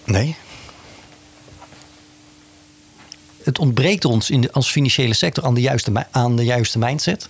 Nee. 0.05 0.37
Het 3.43 3.59
ontbreekt 3.59 4.05
ons 4.05 4.31
in 4.31 4.40
de, 4.40 4.53
als 4.53 4.71
financiële 4.71 5.14
sector 5.14 5.45
aan 5.45 5.55
de, 5.55 5.61
juiste, 5.61 6.07
aan 6.11 6.37
de 6.37 6.45
juiste 6.45 6.79
mindset. 6.79 7.29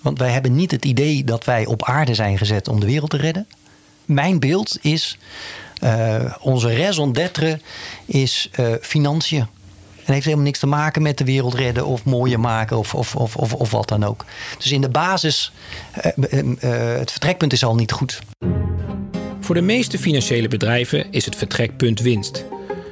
Want 0.00 0.18
wij 0.18 0.30
hebben 0.30 0.54
niet 0.54 0.70
het 0.70 0.84
idee 0.84 1.24
dat 1.24 1.44
wij 1.44 1.66
op 1.66 1.84
aarde 1.84 2.14
zijn 2.14 2.38
gezet 2.38 2.68
om 2.68 2.80
de 2.80 2.86
wereld 2.86 3.10
te 3.10 3.16
redden 3.16 3.46
mijn 4.10 4.38
beeld 4.38 4.78
is, 4.80 5.18
uh, 5.82 6.34
onze 6.40 6.76
raison 6.76 7.12
d'être 7.12 7.60
is 8.06 8.50
uh, 8.60 8.66
financiën. 8.80 9.46
En 10.04 10.12
heeft 10.12 10.24
helemaal 10.24 10.46
niks 10.46 10.58
te 10.58 10.66
maken 10.66 11.02
met 11.02 11.18
de 11.18 11.24
wereld 11.24 11.54
redden 11.54 11.86
of 11.86 12.04
mooier 12.04 12.40
maken 12.40 12.78
of, 12.78 12.94
of, 12.94 13.16
of, 13.16 13.36
of, 13.36 13.54
of 13.54 13.70
wat 13.70 13.88
dan 13.88 14.04
ook. 14.04 14.24
Dus 14.58 14.72
in 14.72 14.80
de 14.80 14.88
basis, 14.88 15.52
uh, 16.04 16.98
het 16.98 17.10
vertrekpunt 17.10 17.52
is 17.52 17.64
al 17.64 17.74
niet 17.74 17.92
goed. 17.92 18.18
Voor 19.40 19.54
de 19.54 19.60
meeste 19.60 19.98
financiële 19.98 20.48
bedrijven 20.48 21.06
is 21.10 21.24
het 21.24 21.36
vertrekpunt 21.36 22.00
winst. 22.00 22.44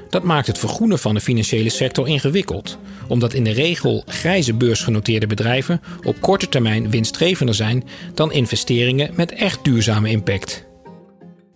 Dat 0.08 0.22
maakt 0.22 0.46
het 0.46 0.58
vergroenen 0.58 0.98
van 0.98 1.14
de 1.14 1.20
financiële 1.20 1.68
sector 1.68 2.08
ingewikkeld, 2.08 2.78
omdat 3.08 3.34
in 3.34 3.44
de 3.44 3.50
regel 3.50 4.02
grijze 4.06 4.54
beursgenoteerde 4.54 5.26
bedrijven 5.26 5.80
op 6.02 6.20
korte 6.20 6.48
termijn 6.48 6.90
winstgevender 6.90 7.54
zijn 7.54 7.84
dan 8.14 8.32
investeringen 8.32 9.12
met 9.14 9.32
echt 9.32 9.64
duurzame 9.64 10.10
impact. 10.10 10.66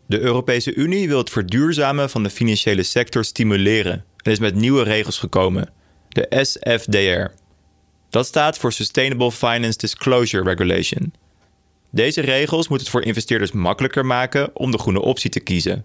De 0.06 0.20
Europese 0.20 0.74
Unie 0.74 1.08
wil 1.08 1.18
het 1.18 1.30
verduurzamen 1.30 2.10
van 2.10 2.22
de 2.22 2.30
financiële 2.30 2.82
sector 2.82 3.24
stimuleren 3.24 4.04
en 4.22 4.32
is 4.32 4.38
met 4.38 4.54
nieuwe 4.54 4.82
regels 4.82 5.18
gekomen, 5.18 5.70
de 6.08 6.26
SFDR. 6.40 7.34
Dat 8.10 8.26
staat 8.26 8.58
voor 8.58 8.72
Sustainable 8.72 9.32
Finance 9.32 9.78
Disclosure 9.78 10.44
Regulation. 10.44 11.12
Deze 11.90 12.20
regels 12.20 12.68
moeten 12.68 12.86
het 12.86 12.96
voor 12.96 13.04
investeerders 13.04 13.52
makkelijker 13.52 14.06
maken 14.06 14.56
om 14.56 14.70
de 14.70 14.78
groene 14.78 15.00
optie 15.00 15.30
te 15.30 15.40
kiezen. 15.40 15.84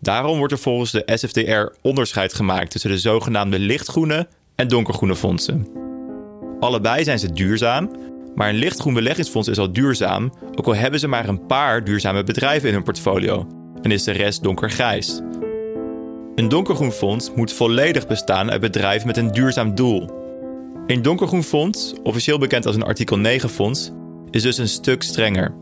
Daarom 0.00 0.38
wordt 0.38 0.52
er 0.52 0.58
volgens 0.58 0.90
de 0.90 1.02
SFDR 1.14 1.72
onderscheid 1.82 2.34
gemaakt 2.34 2.70
tussen 2.70 2.90
de 2.90 2.98
zogenaamde 2.98 3.58
lichtgroene 3.58 4.28
en 4.54 4.68
donkergroene 4.68 5.16
fondsen. 5.16 5.66
Allebei 6.60 7.04
zijn 7.04 7.18
ze 7.18 7.32
duurzaam, 7.32 7.90
Maar 8.34 8.48
een 8.48 8.54
lichtgroen 8.54 8.94
beleggingsfonds 8.94 9.48
is 9.48 9.58
al 9.58 9.72
duurzaam, 9.72 10.32
ook 10.54 10.66
al 10.66 10.74
hebben 10.74 11.00
ze 11.00 11.08
maar 11.08 11.28
een 11.28 11.46
paar 11.46 11.84
duurzame 11.84 12.22
bedrijven 12.22 12.68
in 12.68 12.74
hun 12.74 12.82
portfolio 12.82 13.46
en 13.82 13.90
is 13.90 14.04
de 14.04 14.12
rest 14.12 14.42
donkergrijs. 14.42 15.20
Een 16.34 16.48
donkergroen 16.48 16.92
fonds 16.92 17.30
moet 17.34 17.52
volledig 17.52 18.06
bestaan 18.06 18.50
uit 18.50 18.60
bedrijven 18.60 19.06
met 19.06 19.16
een 19.16 19.32
duurzaam 19.32 19.74
doel. 19.74 20.10
Een 20.86 21.02
donkergroen 21.02 21.42
fonds, 21.42 21.94
officieel 22.02 22.38
bekend 22.38 22.66
als 22.66 22.76
een 22.76 22.82
artikel 22.82 23.18
9 23.18 23.48
fonds, 23.48 23.90
is 24.30 24.42
dus 24.42 24.58
een 24.58 24.68
stuk 24.68 25.02
strenger. 25.02 25.54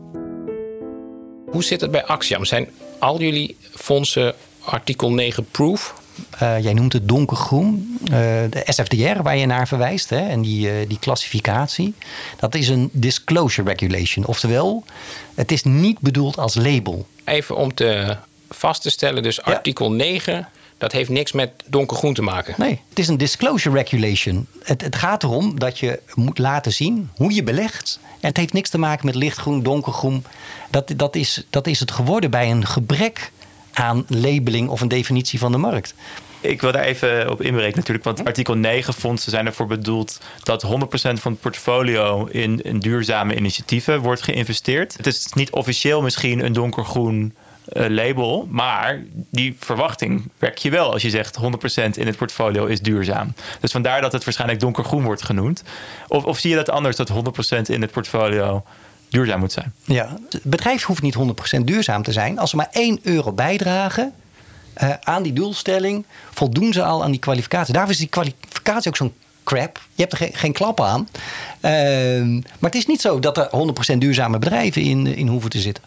Hoe 1.51 1.63
zit 1.63 1.81
het 1.81 1.91
bij 1.91 2.05
Axiom? 2.05 2.45
Zijn 2.45 2.69
al 2.99 3.21
jullie 3.21 3.57
fondsen 3.77 4.33
artikel 4.63 5.11
9 5.11 5.45
proof? 5.51 5.93
Uh, 6.41 6.59
jij 6.59 6.73
noemt 6.73 6.93
het 6.93 7.07
donkergroen. 7.07 7.97
Uh, 8.03 8.09
de 8.49 8.63
SFDR, 8.65 9.21
waar 9.21 9.37
je 9.37 9.45
naar 9.45 9.67
verwijst, 9.67 10.09
hè, 10.09 10.27
en 10.27 10.41
die, 10.41 10.67
uh, 10.67 10.87
die 10.87 10.99
klassificatie. 10.99 11.93
Dat 12.39 12.55
is 12.55 12.67
een 12.67 12.89
disclosure 12.91 13.69
regulation. 13.69 14.25
Oftewel, 14.25 14.83
het 15.35 15.51
is 15.51 15.63
niet 15.63 15.99
bedoeld 15.99 16.37
als 16.37 16.55
label. 16.55 17.05
Even 17.23 17.55
om 17.55 17.73
te 17.73 18.17
vast 18.49 18.81
te 18.81 18.89
stellen, 18.89 19.23
dus 19.23 19.41
artikel 19.41 19.89
ja. 19.89 19.95
9 19.95 20.47
dat 20.77 20.91
heeft 20.91 21.09
niks 21.09 21.31
met 21.31 21.51
donkergroen 21.65 22.13
te 22.13 22.21
maken. 22.21 22.53
Nee, 22.57 22.81
het 22.89 22.99
is 22.99 23.07
een 23.07 23.17
disclosure 23.17 23.75
regulation. 23.75 24.47
Het, 24.63 24.81
het, 24.81 24.95
gaat 24.95 25.23
erom 25.23 25.59
dat 25.59 25.79
je 25.79 25.99
moet 26.13 26.37
laten 26.37 26.73
zien 26.73 27.09
hoe 27.15 27.33
je 27.33 27.43
belegt. 27.43 27.99
En 28.03 28.27
het 28.27 28.37
heeft 28.37 28.53
niks 28.53 28.69
te 28.69 28.77
maken 28.77 29.05
met 29.05 29.15
lichtgroen, 29.15 29.63
donkergroen. 29.63 30.23
Dat, 30.69 30.93
dat, 30.95 31.15
is, 31.15 31.45
dat 31.49 31.67
is 31.67 31.79
het 31.79 31.91
geworden 31.91 32.31
bij 32.31 32.51
een 32.51 32.65
gebrek 32.65 33.31
aan 33.77 34.05
labeling 34.07 34.69
of 34.69 34.81
een 34.81 34.87
definitie 34.87 35.39
van 35.39 35.51
de 35.51 35.57
markt. 35.57 35.93
Ik 36.41 36.61
wil 36.61 36.71
daar 36.71 36.83
even 36.83 37.31
op 37.31 37.41
inbreken 37.41 37.75
natuurlijk, 37.75 38.05
want 38.05 38.25
artikel 38.25 38.53
9 38.53 38.93
fondsen 38.93 39.31
zijn 39.31 39.45
ervoor 39.45 39.67
bedoeld 39.67 40.19
dat 40.43 40.65
100% 40.65 40.69
van 41.13 41.31
het 41.31 41.41
portfolio 41.41 42.25
in, 42.25 42.61
in 42.61 42.79
duurzame 42.79 43.35
initiatieven 43.35 43.99
wordt 43.99 44.21
geïnvesteerd. 44.21 44.97
Het 44.97 45.07
is 45.07 45.27
niet 45.33 45.51
officieel 45.51 46.01
misschien 46.01 46.45
een 46.45 46.53
donkergroen 46.53 47.33
uh, 47.73 47.87
label. 47.87 48.47
Maar 48.49 49.03
die 49.31 49.55
verwachting 49.59 50.29
werk 50.37 50.57
je 50.57 50.69
wel 50.69 50.93
als 50.93 51.01
je 51.01 51.09
zegt 51.09 51.37
100% 51.41 51.43
in 51.93 52.07
het 52.07 52.17
portfolio 52.17 52.65
is 52.65 52.81
duurzaam. 52.81 53.33
Dus 53.59 53.71
vandaar 53.71 54.01
dat 54.01 54.11
het 54.11 54.23
waarschijnlijk 54.23 54.59
donkergroen 54.59 55.03
wordt 55.03 55.23
genoemd. 55.23 55.63
Of, 56.07 56.23
of 56.23 56.39
zie 56.39 56.49
je 56.49 56.55
dat 56.55 56.69
anders, 56.69 56.95
dat 56.95 57.11
100% 57.11 57.13
in 57.65 57.81
het 57.81 57.91
portfolio 57.91 58.63
duurzaam 59.09 59.39
moet 59.39 59.51
zijn? 59.51 59.73
Ja, 59.85 60.17
het 60.29 60.43
bedrijf 60.43 60.83
hoeft 60.83 61.01
niet 61.01 61.15
100% 61.57 61.59
duurzaam 61.63 62.03
te 62.03 62.11
zijn. 62.11 62.39
Als 62.39 62.49
ze 62.49 62.55
maar 62.55 62.69
1 62.71 62.99
euro 63.01 63.31
bijdragen 63.31 64.13
uh, 64.83 64.93
aan 65.03 65.23
die 65.23 65.33
doelstelling, 65.33 66.05
voldoen 66.31 66.73
ze 66.73 66.83
al 66.83 67.03
aan 67.03 67.11
die 67.11 67.19
kwalificatie. 67.19 67.73
Daarvoor 67.73 67.91
is 67.91 67.97
die 67.97 68.07
kwalificatie 68.07 68.89
ook 68.89 68.97
zo'n 68.97 69.13
crap. 69.43 69.79
Je 69.93 70.01
hebt 70.01 70.11
er 70.11 70.17
geen, 70.17 70.33
geen 70.33 70.53
klap 70.53 70.81
aan. 70.81 71.07
Uh, 71.61 71.71
maar 72.59 72.69
het 72.69 72.75
is 72.75 72.85
niet 72.85 73.01
zo 73.01 73.19
dat 73.19 73.37
er 73.37 73.49
100% 73.93 73.97
duurzame 73.97 74.39
bedrijven 74.39 74.81
in, 74.81 75.07
in 75.15 75.27
hoeven 75.27 75.49
te 75.49 75.59
zitten 75.59 75.83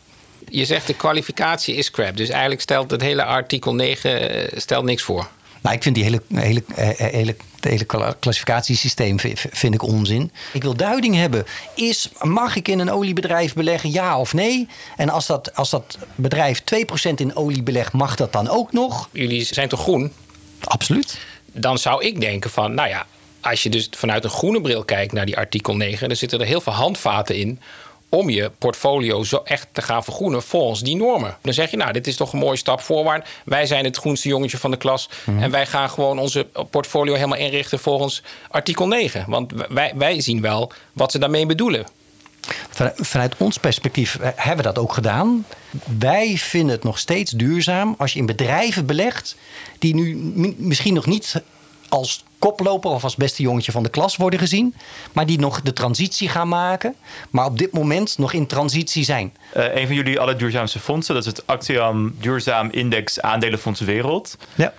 je 0.50 0.64
zegt 0.64 0.86
de 0.86 0.94
kwalificatie 0.94 1.74
is 1.74 1.90
crap. 1.90 2.16
Dus 2.16 2.28
eigenlijk 2.28 2.60
stelt 2.60 2.90
het 2.90 3.00
hele 3.00 3.24
artikel 3.24 3.74
9 3.74 4.30
eh, 4.30 4.58
stelt 4.58 4.84
niks 4.84 5.02
voor. 5.02 5.28
Nou, 5.60 5.76
ik 5.76 5.82
vind 5.82 5.94
die 5.94 6.04
hele, 6.04 6.22
hele, 6.34 6.62
eh, 6.74 6.88
hele, 6.96 7.36
het 7.54 7.64
hele 7.64 8.14
klassificatiesysteem 8.18 9.18
vind 9.34 9.74
ik 9.74 9.82
onzin. 9.82 10.32
Ik 10.52 10.62
wil 10.62 10.76
duiding 10.76 11.14
hebben. 11.14 11.44
Is, 11.74 12.10
mag 12.20 12.56
ik 12.56 12.68
in 12.68 12.78
een 12.78 12.90
oliebedrijf 12.90 13.54
beleggen, 13.54 13.92
ja 13.92 14.18
of 14.18 14.32
nee? 14.34 14.68
En 14.96 15.08
als 15.08 15.26
dat, 15.26 15.54
als 15.54 15.70
dat 15.70 15.98
bedrijf 16.14 16.62
2% 16.64 17.14
in 17.14 17.36
olie 17.36 17.62
belegt, 17.62 17.92
mag 17.92 18.16
dat 18.16 18.32
dan 18.32 18.48
ook 18.48 18.72
nog? 18.72 19.08
Jullie 19.12 19.44
zijn 19.44 19.68
toch 19.68 19.80
groen? 19.80 20.12
Absoluut. 20.60 21.18
Dan 21.52 21.78
zou 21.78 22.04
ik 22.04 22.20
denken 22.20 22.50
van, 22.50 22.74
nou 22.74 22.88
ja, 22.88 23.06
als 23.40 23.62
je 23.62 23.68
dus 23.68 23.88
vanuit 23.90 24.24
een 24.24 24.30
groene 24.30 24.60
bril 24.60 24.84
kijkt 24.84 25.12
naar 25.12 25.26
die 25.26 25.36
artikel 25.36 25.76
9, 25.76 26.08
dan 26.08 26.16
zitten 26.16 26.40
er 26.40 26.46
heel 26.46 26.60
veel 26.60 26.72
handvaten 26.72 27.36
in 27.36 27.60
om 28.10 28.30
je 28.30 28.50
portfolio 28.58 29.24
zo 29.24 29.40
echt 29.44 29.66
te 29.72 29.82
gaan 29.82 30.04
vergroenen 30.04 30.42
volgens 30.42 30.80
die 30.80 30.96
normen. 30.96 31.36
Dan 31.42 31.52
zeg 31.54 31.70
je, 31.70 31.76
nou, 31.76 31.92
dit 31.92 32.06
is 32.06 32.16
toch 32.16 32.32
een 32.32 32.38
mooie 32.38 32.56
stap 32.56 32.80
voorwaarts. 32.80 33.30
Wij 33.44 33.66
zijn 33.66 33.84
het 33.84 33.96
groenste 33.96 34.28
jongetje 34.28 34.58
van 34.58 34.70
de 34.70 34.76
klas. 34.76 35.08
Mhm. 35.24 35.42
En 35.42 35.50
wij 35.50 35.66
gaan 35.66 35.90
gewoon 35.90 36.18
onze 36.18 36.46
portfolio 36.70 37.14
helemaal 37.14 37.38
inrichten 37.38 37.78
volgens 37.78 38.22
artikel 38.50 38.86
9. 38.86 39.24
Want 39.26 39.52
wij, 39.68 39.92
wij 39.96 40.20
zien 40.20 40.40
wel 40.40 40.72
wat 40.92 41.12
ze 41.12 41.18
daarmee 41.18 41.46
bedoelen. 41.46 41.86
Vanuit 42.94 43.34
ons 43.36 43.58
perspectief 43.58 44.14
eh, 44.16 44.28
hebben 44.34 44.64
we 44.64 44.72
dat 44.72 44.78
ook 44.78 44.92
gedaan. 44.92 45.46
Wij 45.98 46.36
vinden 46.36 46.74
het 46.74 46.84
nog 46.84 46.98
steeds 46.98 47.30
duurzaam 47.30 47.94
als 47.98 48.12
je 48.12 48.18
in 48.18 48.26
bedrijven 48.26 48.86
belegt 48.86 49.36
die 49.78 49.94
nu 49.94 50.14
misschien 50.56 50.94
nog 50.94 51.06
niet 51.06 51.42
als 51.88 52.24
koploper 52.40 52.90
of 52.90 53.04
als 53.04 53.16
beste 53.16 53.42
jongetje 53.42 53.72
van 53.72 53.82
de 53.82 53.88
klas 53.88 54.16
worden 54.16 54.38
gezien. 54.38 54.74
Maar 55.12 55.26
die 55.26 55.38
nog 55.38 55.62
de 55.62 55.72
transitie 55.72 56.28
gaan 56.28 56.48
maken. 56.48 56.94
Maar 57.30 57.44
op 57.44 57.58
dit 57.58 57.72
moment 57.72 58.18
nog 58.18 58.32
in 58.32 58.46
transitie 58.46 59.04
zijn. 59.04 59.32
Uh, 59.56 59.74
een 59.74 59.86
van 59.86 59.96
jullie 59.96 60.20
allerduurzaamste 60.20 60.80
fondsen, 60.80 61.14
dat 61.14 61.26
is 61.26 61.30
het 61.30 61.46
Actiam 61.46 62.14
Duurzaam 62.20 62.68
Index 62.70 63.20
Aandelenfonds 63.20 63.80
Wereld. 63.80 64.36
Ja. 64.54 64.72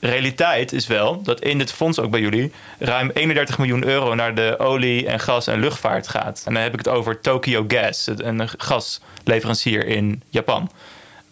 Realiteit 0.00 0.72
is 0.72 0.86
wel 0.86 1.22
dat 1.22 1.40
in 1.40 1.58
dit 1.58 1.72
fonds 1.72 1.98
ook 1.98 2.10
bij 2.10 2.20
jullie 2.20 2.52
ruim 2.78 3.10
31 3.14 3.58
miljoen 3.58 3.84
euro 3.84 4.14
naar 4.14 4.34
de 4.34 4.58
olie- 4.58 5.06
en 5.06 5.20
gas- 5.20 5.46
en 5.46 5.60
luchtvaart 5.60 6.08
gaat. 6.08 6.42
En 6.44 6.54
dan 6.54 6.62
heb 6.62 6.72
ik 6.72 6.78
het 6.78 6.88
over 6.88 7.20
Tokyo 7.20 7.64
Gas, 7.68 8.08
een 8.16 8.48
gasleverancier 8.56 9.86
in 9.86 10.22
Japan. 10.28 10.70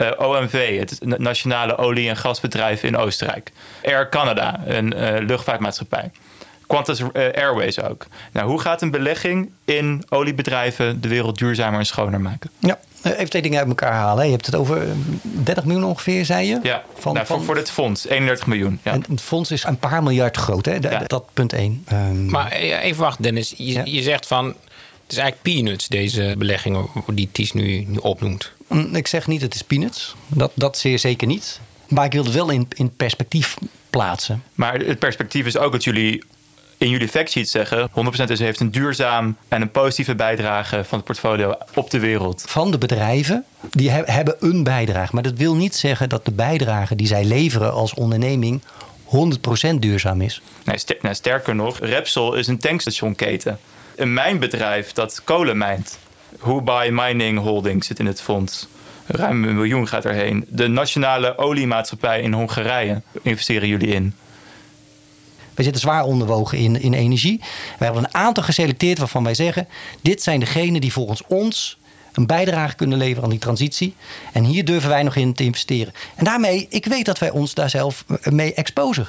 Uh, 0.02 0.08
eh, 0.08 0.28
OMV, 0.28 0.78
het 0.78 1.18
nationale 1.18 1.76
olie- 1.76 2.08
en 2.08 2.16
gasbedrijf 2.16 2.82
in 2.82 2.96
Oostenrijk. 2.96 3.52
Air 3.84 4.08
Canada, 4.08 4.60
een 4.66 4.94
uh, 4.96 5.26
luchtvaartmaatschappij. 5.26 6.10
Qantas 6.66 7.00
uh, 7.00 7.08
Airways 7.14 7.80
ook. 7.80 8.06
Nou, 8.32 8.48
hoe 8.48 8.60
gaat 8.60 8.82
een 8.82 8.90
belegging 8.90 9.50
in 9.64 10.04
oliebedrijven 10.08 11.00
de 11.00 11.08
wereld 11.08 11.38
duurzamer 11.38 11.78
en 11.78 11.86
schoner 11.86 12.20
maken? 12.20 12.50
Ja, 12.58 12.78
even 13.02 13.30
twee 13.30 13.42
dingen 13.42 13.58
uit 13.58 13.68
elkaar 13.68 13.92
halen. 13.92 14.24
Je 14.24 14.30
hebt 14.30 14.46
het 14.46 14.54
over 14.54 14.86
30 15.22 15.64
miljoen 15.64 15.84
ongeveer, 15.84 16.24
zei 16.24 16.48
je? 16.48 16.58
Ja, 16.62 16.82
van, 16.98 17.14
nou, 17.14 17.26
voor, 17.26 17.42
voor 17.42 17.54
dit 17.54 17.70
fonds, 17.70 18.06
31 18.06 18.46
miljoen. 18.46 18.80
Ja. 18.82 18.92
En 18.92 19.04
het 19.08 19.20
fonds 19.20 19.50
is 19.50 19.64
een 19.64 19.78
paar 19.78 20.02
miljard 20.02 20.36
groot, 20.36 20.64
hè? 20.64 20.74
ja. 20.74 21.02
Dat 21.06 21.24
punt 21.32 21.52
één. 21.52 21.84
Um... 21.92 22.30
Maar 22.30 22.52
even 22.52 23.02
wachten, 23.02 23.22
Dennis. 23.22 23.54
Je, 23.56 23.72
ja. 23.72 23.82
je 23.84 24.02
zegt 24.02 24.26
van, 24.26 24.46
het 24.46 25.12
is 25.12 25.16
eigenlijk 25.16 25.42
peanuts, 25.42 25.88
deze 25.88 26.34
beleggingen 26.38 26.86
die 27.06 27.28
Ties 27.32 27.52
nu, 27.52 27.84
nu 27.88 27.96
opnoemt. 27.96 28.52
Ik 28.92 29.06
zeg 29.06 29.26
niet 29.26 29.40
het 29.40 29.54
is 29.54 29.62
peanuts. 29.62 30.14
Dat, 30.26 30.52
dat 30.54 30.78
zeer 30.78 30.98
zeker 30.98 31.26
niet. 31.26 31.60
Maar 31.88 32.04
ik 32.04 32.12
wil 32.12 32.24
het 32.24 32.34
wel 32.34 32.50
in, 32.50 32.68
in 32.76 32.96
perspectief 32.96 33.56
plaatsen. 33.90 34.42
Maar 34.54 34.74
het 34.74 34.98
perspectief 34.98 35.46
is 35.46 35.56
ook 35.56 35.72
dat 35.72 35.84
jullie 35.84 36.24
in 36.82 36.90
jullie 36.90 37.08
factsheet 37.08 37.48
zeggen... 37.48 37.90
100% 37.90 37.92
is, 38.26 38.38
heeft 38.38 38.60
een 38.60 38.70
duurzaam 38.70 39.36
en 39.48 39.62
een 39.62 39.70
positieve 39.70 40.14
bijdrage 40.14 40.84
van 40.84 40.98
het 40.98 41.06
portfolio 41.06 41.54
op 41.74 41.90
de 41.90 41.98
wereld. 41.98 42.44
Van 42.46 42.70
de 42.70 42.78
bedrijven, 42.78 43.44
die 43.70 43.90
hebben 43.90 44.36
een 44.40 44.62
bijdrage. 44.62 45.14
Maar 45.14 45.22
dat 45.22 45.36
wil 45.36 45.54
niet 45.54 45.74
zeggen 45.74 46.08
dat 46.08 46.24
de 46.24 46.32
bijdrage 46.32 46.96
die 46.96 47.06
zij 47.06 47.24
leveren 47.24 47.72
als 47.72 47.94
onderneming... 47.94 48.62
100% 49.74 49.74
duurzaam 49.78 50.20
is. 50.20 50.42
Nee, 50.64 50.76
nou, 51.00 51.14
sterker 51.14 51.54
nog, 51.54 51.78
Repsol 51.78 52.34
is 52.34 52.46
een 52.46 52.58
tankstationketen. 52.58 53.58
Een 53.96 54.12
mijnbedrijf 54.12 54.92
dat 54.92 55.24
kolen 55.24 55.58
mijnt. 55.58 55.98
Hubai 56.44 56.90
Mining 56.90 57.38
Holding 57.38 57.84
zit 57.84 57.98
in 57.98 58.06
het 58.06 58.20
fonds. 58.20 58.66
Ruim 59.06 59.44
een 59.44 59.54
miljoen 59.54 59.88
gaat 59.88 60.04
erheen. 60.04 60.44
De 60.48 60.68
nationale 60.68 61.38
oliemaatschappij 61.38 62.20
in 62.20 62.32
Hongarije 62.32 63.02
investeren 63.22 63.68
jullie 63.68 63.88
in. 63.88 64.14
Wij 65.54 65.64
zitten 65.64 65.82
zwaar 65.82 66.04
onderwogen 66.04 66.58
in, 66.58 66.80
in 66.80 66.92
energie. 66.92 67.40
We 67.78 67.84
hebben 67.84 68.04
een 68.04 68.14
aantal 68.14 68.42
geselecteerd 68.42 68.98
waarvan 68.98 69.24
wij 69.24 69.34
zeggen: 69.34 69.68
dit 70.00 70.22
zijn 70.22 70.40
degenen 70.40 70.80
die 70.80 70.92
volgens 70.92 71.22
ons 71.26 71.78
een 72.12 72.26
bijdrage 72.26 72.76
kunnen 72.76 72.98
leveren 72.98 73.24
aan 73.24 73.30
die 73.30 73.38
transitie. 73.38 73.94
En 74.32 74.44
hier 74.44 74.64
durven 74.64 74.88
wij 74.88 75.02
nog 75.02 75.16
in 75.16 75.32
te 75.32 75.44
investeren. 75.44 75.92
En 76.14 76.24
daarmee, 76.24 76.66
ik 76.70 76.84
weet 76.84 77.04
dat 77.04 77.18
wij 77.18 77.30
ons 77.30 77.54
daar 77.54 77.70
zelf 77.70 78.04
eh, 78.08 78.32
mee 78.32 78.54
exposen. 78.54 79.08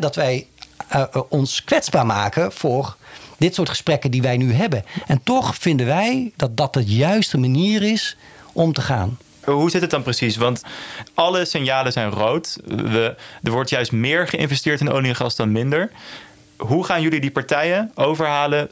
dat 0.00 0.14
wij 0.14 0.46
uh, 0.94 1.04
ons 1.28 1.64
kwetsbaar 1.64 2.06
maken 2.06 2.52
voor 2.52 2.96
dit 3.40 3.54
soort 3.54 3.68
gesprekken 3.68 4.10
die 4.10 4.22
wij 4.22 4.36
nu 4.36 4.52
hebben. 4.52 4.84
En 5.06 5.20
toch 5.22 5.56
vinden 5.56 5.86
wij 5.86 6.32
dat 6.36 6.56
dat 6.56 6.74
de 6.74 6.84
juiste 6.84 7.38
manier 7.38 7.82
is 7.82 8.16
om 8.52 8.72
te 8.72 8.80
gaan. 8.80 9.18
Hoe 9.44 9.70
zit 9.70 9.80
het 9.80 9.90
dan 9.90 10.02
precies? 10.02 10.36
Want 10.36 10.62
alle 11.14 11.44
signalen 11.44 11.92
zijn 11.92 12.10
rood. 12.10 12.58
We, 12.64 13.16
er 13.42 13.50
wordt 13.50 13.70
juist 13.70 13.92
meer 13.92 14.28
geïnvesteerd 14.28 14.80
in 14.80 14.90
olie 14.90 15.08
en 15.08 15.16
gas 15.16 15.36
dan 15.36 15.52
minder. 15.52 15.90
Hoe 16.56 16.84
gaan 16.84 17.02
jullie 17.02 17.20
die 17.20 17.30
partijen 17.30 17.90
overhalen 17.94 18.70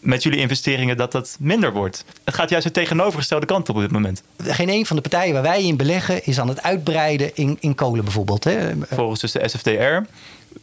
met 0.00 0.22
jullie 0.22 0.38
investeringen 0.38 0.96
dat 0.96 1.12
dat 1.12 1.36
minder 1.40 1.72
wordt? 1.72 2.04
Het 2.24 2.34
gaat 2.34 2.50
juist 2.50 2.66
de 2.66 2.72
tegenovergestelde 2.72 3.46
kant 3.46 3.68
op 3.68 3.74
op 3.74 3.80
dit 3.80 3.90
moment. 3.90 4.22
Geen 4.42 4.68
een 4.68 4.86
van 4.86 4.96
de 4.96 5.02
partijen 5.02 5.32
waar 5.32 5.42
wij 5.42 5.64
in 5.64 5.76
beleggen 5.76 6.24
is 6.24 6.40
aan 6.40 6.48
het 6.48 6.62
uitbreiden 6.62 7.30
in, 7.34 7.56
in 7.60 7.74
kolen 7.74 8.04
bijvoorbeeld. 8.04 8.44
Hè? 8.44 8.70
Volgens 8.90 9.20
dus 9.20 9.32
de 9.32 9.48
SFDR 9.48 10.06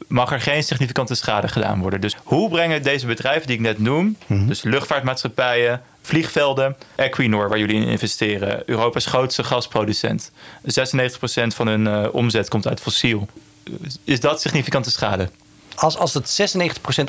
mag 0.07 0.31
er 0.31 0.41
geen 0.41 0.63
significante 0.63 1.15
schade 1.15 1.47
gedaan 1.47 1.79
worden. 1.79 2.01
Dus 2.01 2.15
hoe 2.23 2.49
brengen 2.49 2.83
deze 2.83 3.05
bedrijven 3.05 3.47
die 3.47 3.55
ik 3.55 3.61
net 3.61 3.79
noem, 3.79 4.17
mhm. 4.25 4.47
dus 4.47 4.63
luchtvaartmaatschappijen, 4.63 5.81
vliegvelden, 6.01 6.75
Equinor, 6.95 7.49
waar 7.49 7.59
jullie 7.59 7.75
in 7.75 7.87
investeren, 7.87 8.63
Europa's 8.65 9.05
grootste 9.05 9.43
gasproducent, 9.43 10.31
96% 10.31 10.31
van 11.47 11.67
hun 11.67 11.85
uh, 11.85 12.07
omzet 12.11 12.49
komt 12.49 12.67
uit 12.67 12.79
fossiel. 12.79 13.27
Is 14.03 14.19
dat 14.19 14.41
significante 14.41 14.91
schade? 14.91 15.29
Als, 15.75 15.97
als 15.97 16.13
het 16.13 16.55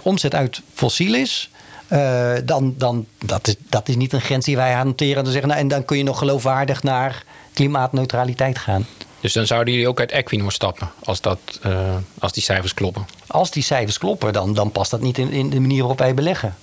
96% 0.00 0.02
omzet 0.02 0.34
uit 0.34 0.62
fossiel 0.74 1.14
is, 1.14 1.50
eh, 1.88 2.32
dan, 2.44 2.74
dan 2.78 3.06
dat 3.18 3.48
is 3.48 3.54
dat 3.68 3.88
is 3.88 3.96
niet 3.96 4.12
een 4.12 4.20
grens 4.20 4.44
die 4.44 4.56
wij 4.56 4.72
hanteren. 4.72 5.22
Dan 5.22 5.32
zeggen, 5.32 5.48
nou, 5.48 5.60
en 5.60 5.68
dan 5.68 5.84
kun 5.84 5.96
je 5.96 6.02
nog 6.02 6.18
geloofwaardig 6.18 6.82
naar 6.82 7.24
klimaatneutraliteit 7.52 8.58
gaan. 8.58 8.86
Dus 9.20 9.32
dan 9.32 9.46
zouden 9.46 9.72
jullie 9.74 9.88
ook 9.88 10.00
uit 10.00 10.10
Equinor 10.10 10.52
stappen 10.52 10.90
als, 11.04 11.20
dat, 11.20 11.38
eh, 11.62 11.94
als 12.18 12.32
die 12.32 12.42
cijfers 12.42 12.74
kloppen. 12.74 13.06
Als 13.26 13.50
die 13.50 13.62
cijfers 13.62 13.98
kloppen, 13.98 14.32
dan, 14.32 14.54
dan 14.54 14.70
past 14.70 14.90
dat 14.90 15.00
niet 15.00 15.18
in, 15.18 15.30
in 15.30 15.50
de 15.50 15.60
manier 15.60 15.78
waarop 15.78 15.98
wij 15.98 16.14
beleggen. 16.14 16.54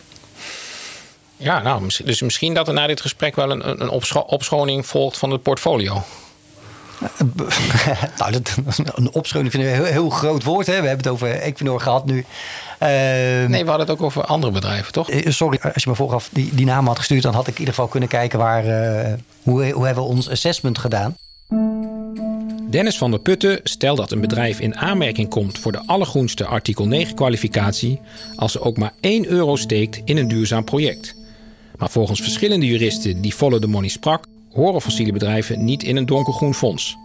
Ja, 1.38 1.62
nou, 1.62 1.90
dus 2.04 2.22
misschien 2.22 2.54
dat 2.54 2.68
er 2.68 2.74
na 2.74 2.88
dit 2.88 3.02
gesprek 3.02 3.36
wel 3.36 3.52
een, 3.52 3.82
een 3.82 3.90
opscho- 3.90 4.20
opschoning 4.28 4.86
volgt 4.86 5.18
van 5.18 5.32
het 5.32 5.42
portfolio. 5.44 6.04
nou, 8.18 8.32
dat, 8.32 8.56
een 8.96 9.14
opschoning 9.14 9.52
vind 9.52 9.64
ik 9.64 9.70
een 9.70 9.76
heel, 9.76 9.84
heel 9.86 10.10
groot 10.10 10.44
woord. 10.44 10.66
Hè? 10.68 10.82
We 10.82 10.88
hebben 10.88 11.06
het 11.06 11.08
over 11.14 11.30
Equinor 11.40 11.82
gehad 11.82 12.06
nu. 12.06 12.26
Ehm, 12.80 13.50
Nee, 13.50 13.64
we 13.64 13.70
hadden 13.70 13.88
het 13.88 13.90
ook 13.90 14.02
over 14.02 14.24
andere 14.26 14.52
bedrijven, 14.52 14.92
toch? 14.92 15.10
Eh, 15.10 15.32
Sorry, 15.32 15.60
als 15.74 15.84
je 15.84 15.90
me 15.90 15.96
vooraf 15.96 16.30
die, 16.32 16.56
die 16.56 16.66
naam 16.66 16.88
had 16.88 16.98
gestuurd, 16.98 17.24
dan 17.24 17.34
had 17.34 17.48
ik 17.48 17.54
in 17.54 17.60
ieder 17.60 17.74
geval 17.74 17.90
kunnen 17.90 18.10
kijken 18.10 18.40
waar, 18.40 18.66
eh, 18.66 19.14
hoe, 19.44 19.72
hoe 19.72 19.86
hebben 19.86 20.04
we 20.04 20.10
ons 20.10 20.30
assessment 20.30 20.78
gedaan. 20.78 21.18
Dennis 22.70 22.98
van 22.98 23.12
der 23.12 23.20
Putten 23.20 23.60
stelt 23.64 23.98
dat 23.98 24.12
een 24.12 24.22
bedrijf 24.22 24.60
in 24.60 24.76
aanmerking 24.76 25.30
komt 25.30 25.58
voor 25.60 25.72
de 25.72 25.84
allergroenste 25.86 26.46
artikel 26.46 26.88
9 26.88 27.16
kwalificatie 27.16 28.00
als 28.36 28.52
ze 28.52 28.62
ook 28.62 28.78
maar 28.78 28.94
1 29.00 29.26
euro 29.26 29.56
steekt 29.56 30.02
in 30.06 30.18
een 30.18 30.28
duurzaam 30.28 30.64
project. 30.64 31.16
Maar 31.78 31.90
volgens 31.90 32.22
verschillende 32.22 32.66
juristen 32.66 33.22
die 33.22 33.32
Follow 33.32 33.62
the 33.62 33.68
Money 33.68 33.90
sprak, 33.90 34.26
horen 34.52 34.82
fossiele 34.82 35.12
bedrijven 35.12 35.64
niet 35.64 35.84
in 35.84 35.96
een 35.96 36.06
donkergroen 36.06 36.54
fonds. 36.54 36.98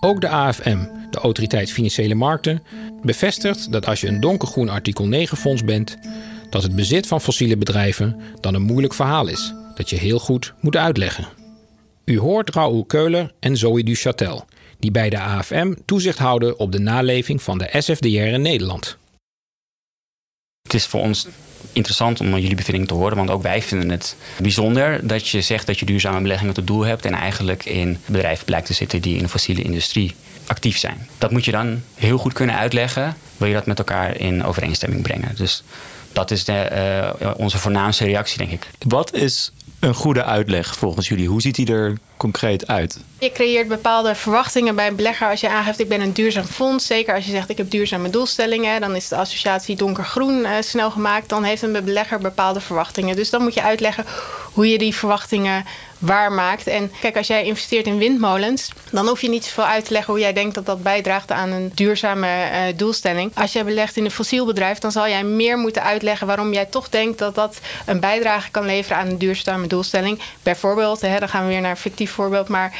Ook 0.00 0.20
de 0.20 0.28
AFM, 0.28 0.78
de 1.10 1.18
Autoriteit 1.18 1.72
Financiële 1.72 2.14
Markten, 2.14 2.62
bevestigt 3.02 3.72
dat 3.72 3.86
als 3.86 4.00
je 4.00 4.08
een 4.08 4.20
donkergroen 4.20 4.68
artikel 4.68 5.06
9 5.06 5.36
fonds 5.36 5.64
bent, 5.64 5.96
dat 6.50 6.62
het 6.62 6.74
bezit 6.74 7.06
van 7.06 7.20
fossiele 7.20 7.56
bedrijven 7.56 8.20
dan 8.40 8.54
een 8.54 8.62
moeilijk 8.62 8.94
verhaal 8.94 9.26
is 9.26 9.54
dat 9.74 9.90
je 9.90 9.96
heel 9.96 10.18
goed 10.18 10.54
moet 10.60 10.76
uitleggen. 10.76 11.45
U 12.10 12.18
hoort 12.18 12.54
Raoul 12.54 12.84
Keuler 12.84 13.32
en 13.40 13.56
Zoe 13.56 13.82
Duchatel, 13.84 14.44
die 14.78 14.90
bij 14.90 15.10
de 15.10 15.18
AFM 15.18 15.74
toezicht 15.84 16.18
houden 16.18 16.58
op 16.58 16.72
de 16.72 16.78
naleving 16.78 17.42
van 17.42 17.58
de 17.58 17.68
SFDR 17.72 18.06
in 18.06 18.42
Nederland. 18.42 18.96
Het 20.62 20.74
is 20.74 20.86
voor 20.86 21.00
ons 21.00 21.28
interessant 21.72 22.20
om 22.20 22.38
jullie 22.38 22.54
bevindingen 22.54 22.88
te 22.88 22.94
horen, 22.94 23.16
want 23.16 23.30
ook 23.30 23.42
wij 23.42 23.62
vinden 23.62 23.88
het 23.90 24.16
bijzonder 24.40 25.06
dat 25.06 25.28
je 25.28 25.40
zegt 25.40 25.66
dat 25.66 25.78
je 25.78 25.86
duurzame 25.86 26.20
beleggingen 26.20 26.54
tot 26.54 26.66
doel 26.66 26.84
hebt 26.84 27.04
en 27.04 27.12
eigenlijk 27.12 27.64
in 27.64 27.98
bedrijven 28.06 28.44
blijkt 28.44 28.66
te 28.66 28.72
zitten 28.72 29.00
die 29.00 29.16
in 29.16 29.22
de 29.22 29.28
fossiele 29.28 29.62
industrie 29.62 30.14
actief 30.46 30.78
zijn. 30.78 31.08
Dat 31.18 31.30
moet 31.30 31.44
je 31.44 31.50
dan 31.50 31.82
heel 31.94 32.18
goed 32.18 32.32
kunnen 32.32 32.56
uitleggen, 32.56 33.16
wil 33.36 33.48
je 33.48 33.54
dat 33.54 33.66
met 33.66 33.78
elkaar 33.78 34.16
in 34.20 34.44
overeenstemming 34.44 35.02
brengen. 35.02 35.36
Dus 35.36 35.62
dat 36.12 36.30
is 36.30 36.44
de, 36.44 36.52
eh, 36.52 37.30
onze 37.36 37.58
voornaamste 37.58 38.04
reactie, 38.04 38.38
denk 38.38 38.50
ik. 38.50 38.66
Wat 38.78 39.14
is 39.14 39.52
een 39.80 39.94
goede 39.94 40.24
uitleg 40.24 40.76
volgens 40.76 41.08
jullie? 41.08 41.28
Hoe 41.28 41.40
ziet 41.40 41.54
die 41.54 41.72
er 41.72 41.98
concreet 42.16 42.66
uit? 42.66 43.00
Je 43.18 43.32
creëert 43.32 43.68
bepaalde 43.68 44.14
verwachtingen 44.14 44.74
bij 44.74 44.86
een 44.86 44.96
belegger 44.96 45.28
als 45.30 45.40
je 45.40 45.48
aangeeft 45.48 45.80
ik 45.80 45.88
ben 45.88 46.00
een 46.00 46.12
duurzaam 46.12 46.44
fonds. 46.44 46.86
Zeker 46.86 47.14
als 47.14 47.24
je 47.24 47.30
zegt 47.30 47.48
ik 47.48 47.56
heb 47.56 47.70
duurzame 47.70 48.10
doelstellingen. 48.10 48.80
Dan 48.80 48.94
is 48.94 49.08
de 49.08 49.16
associatie 49.16 49.76
donkergroen 49.76 50.44
eh, 50.44 50.52
snel 50.60 50.90
gemaakt. 50.90 51.28
Dan 51.28 51.44
heeft 51.44 51.62
een 51.62 51.84
belegger 51.84 52.18
bepaalde 52.18 52.60
verwachtingen. 52.60 53.16
Dus 53.16 53.30
dan 53.30 53.42
moet 53.42 53.54
je 53.54 53.62
uitleggen 53.62 54.04
hoe 54.52 54.68
je 54.68 54.78
die 54.78 54.94
verwachtingen 54.94 55.64
waarmaakt. 55.98 56.66
En 56.66 56.92
kijk, 57.00 57.16
als 57.16 57.26
jij 57.26 57.44
investeert 57.44 57.86
in 57.86 57.98
windmolens, 57.98 58.70
dan 58.90 59.06
hoef 59.06 59.20
je 59.20 59.28
niet 59.28 59.44
zoveel 59.44 59.64
uit 59.64 59.84
te 59.84 59.92
leggen 59.92 60.12
hoe 60.12 60.22
jij 60.22 60.32
denkt 60.32 60.54
dat 60.54 60.66
dat 60.66 60.82
bijdraagt 60.82 61.32
aan 61.32 61.50
een 61.50 61.72
duurzame 61.74 62.26
eh, 62.26 62.60
doelstelling. 62.76 63.30
Als 63.34 63.52
jij 63.52 63.64
belegt 63.64 63.96
in 63.96 64.04
een 64.04 64.10
fossiel 64.10 64.46
bedrijf, 64.46 64.78
dan 64.78 64.92
zal 64.92 65.08
jij 65.08 65.24
meer 65.24 65.58
moeten 65.58 65.82
uitleggen 65.82 66.26
waarom 66.26 66.52
jij 66.52 66.64
toch 66.64 66.88
denkt 66.88 67.18
dat 67.18 67.34
dat 67.34 67.58
een 67.86 68.00
bijdrage 68.00 68.50
kan 68.50 68.64
leveren 68.66 68.98
aan 68.98 69.06
een 69.06 69.18
duurzame 69.18 69.66
doelstelling. 69.66 70.20
Bijvoorbeeld, 70.42 71.00
hè, 71.00 71.18
dan 71.18 71.28
gaan 71.28 71.42
we 71.42 71.48
weer 71.48 71.60
naar 71.60 71.70
een 71.70 71.76
fictief 71.76 72.10
voorbeeld, 72.10 72.48
maar 72.48 72.72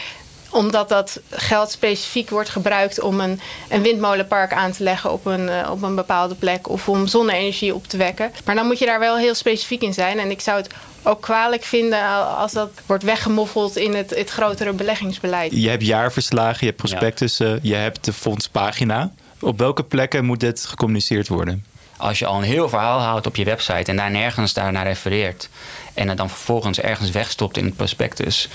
omdat 0.50 0.88
dat 0.88 1.20
geld 1.30 1.70
specifiek 1.70 2.30
wordt 2.30 2.48
gebruikt 2.48 3.00
om 3.00 3.20
een, 3.20 3.40
een 3.68 3.82
windmolenpark 3.82 4.52
aan 4.52 4.72
te 4.72 4.82
leggen 4.82 5.12
op 5.12 5.26
een, 5.26 5.48
eh, 5.48 5.70
op 5.70 5.82
een 5.82 5.94
bepaalde 5.94 6.34
plek 6.34 6.68
of 6.68 6.88
om 6.88 7.06
zonne-energie 7.06 7.74
op 7.74 7.86
te 7.86 7.96
wekken. 7.96 8.32
Maar 8.44 8.54
dan 8.54 8.66
moet 8.66 8.78
je 8.78 8.86
daar 8.86 8.98
wel 8.98 9.16
heel 9.16 9.34
specifiek 9.34 9.82
in 9.82 9.94
zijn. 9.94 10.18
En 10.18 10.30
ik 10.30 10.40
zou 10.40 10.56
het 10.56 10.70
ook 11.02 11.20
kwalijk 11.20 11.62
vinden 11.62 12.26
als 12.36 12.52
dat 12.52 12.70
wordt 12.86 13.02
weggemoffeld 13.02 13.76
in 13.76 13.94
het, 13.94 14.10
het 14.10 14.30
grotere 14.30 14.72
beleggingsbeleid. 14.72 15.52
Je 15.52 15.68
hebt 15.68 15.86
jaarverslagen, 15.86 16.58
je 16.60 16.66
hebt 16.66 16.76
prospectussen, 16.76 17.58
je 17.62 17.74
hebt 17.74 18.04
de 18.04 18.12
fondspagina. 18.12 19.12
Op 19.40 19.58
welke 19.58 19.82
plekken 19.82 20.24
moet 20.24 20.40
dit 20.40 20.64
gecommuniceerd 20.64 21.28
worden? 21.28 21.64
Als 21.96 22.18
je 22.18 22.26
al 22.26 22.36
een 22.36 22.42
heel 22.42 22.68
verhaal 22.68 23.00
houdt 23.00 23.26
op 23.26 23.36
je 23.36 23.44
website 23.44 23.90
en 23.90 23.96
daar 23.96 24.10
nergens 24.10 24.52
daar 24.52 24.72
naar 24.72 24.86
refereert 24.86 25.48
en 25.94 26.08
het 26.08 26.16
dan 26.16 26.28
vervolgens 26.28 26.80
ergens 26.80 27.10
wegstopt 27.10 27.56
in 27.56 27.64
het 27.64 27.76
prospectus, 27.76 28.48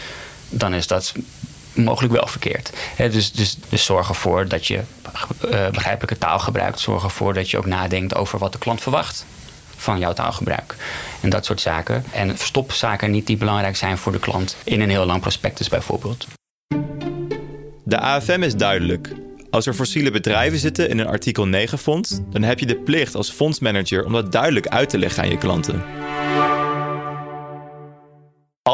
dan 0.49 0.73
is 0.73 0.87
dat 0.87 1.13
mogelijk 1.73 2.13
wel 2.13 2.27
verkeerd. 2.27 2.71
Dus, 2.97 3.31
dus, 3.31 3.57
dus 3.69 3.85
zorg 3.85 4.09
ervoor 4.09 4.47
dat 4.47 4.67
je 4.67 4.81
eh, 5.49 5.69
begrijpelijke 5.69 6.17
taal 6.17 6.39
gebruikt. 6.39 6.79
Zorg 6.79 7.03
ervoor 7.03 7.33
dat 7.33 7.49
je 7.49 7.57
ook 7.57 7.65
nadenkt 7.65 8.15
over 8.15 8.39
wat 8.39 8.51
de 8.51 8.57
klant 8.57 8.81
verwacht 8.81 9.25
van 9.75 9.99
jouw 9.99 10.13
taalgebruik. 10.13 10.75
En 11.21 11.29
dat 11.29 11.45
soort 11.45 11.61
zaken. 11.61 12.03
En 12.11 12.37
verstop 12.37 12.71
zaken 12.71 13.11
niet 13.11 13.27
die 13.27 13.37
belangrijk 13.37 13.75
zijn 13.75 13.97
voor 13.97 14.11
de 14.11 14.19
klant 14.19 14.55
in 14.63 14.81
een 14.81 14.89
heel 14.89 15.05
lang 15.05 15.21
prospectus 15.21 15.69
bijvoorbeeld. 15.69 16.27
De 17.83 17.99
AFM 17.99 18.43
is 18.43 18.55
duidelijk. 18.55 19.13
Als 19.49 19.65
er 19.65 19.73
fossiele 19.73 20.11
bedrijven 20.11 20.59
zitten 20.59 20.89
in 20.89 20.99
een 20.99 21.07
artikel 21.07 21.47
9 21.47 21.77
fonds, 21.77 22.19
dan 22.29 22.43
heb 22.43 22.59
je 22.59 22.65
de 22.65 22.75
plicht 22.75 23.15
als 23.15 23.31
fondsmanager 23.31 24.05
om 24.05 24.11
dat 24.11 24.31
duidelijk 24.31 24.67
uit 24.67 24.89
te 24.89 24.97
leggen 24.97 25.23
aan 25.23 25.29
je 25.29 25.37
klanten. 25.37 25.83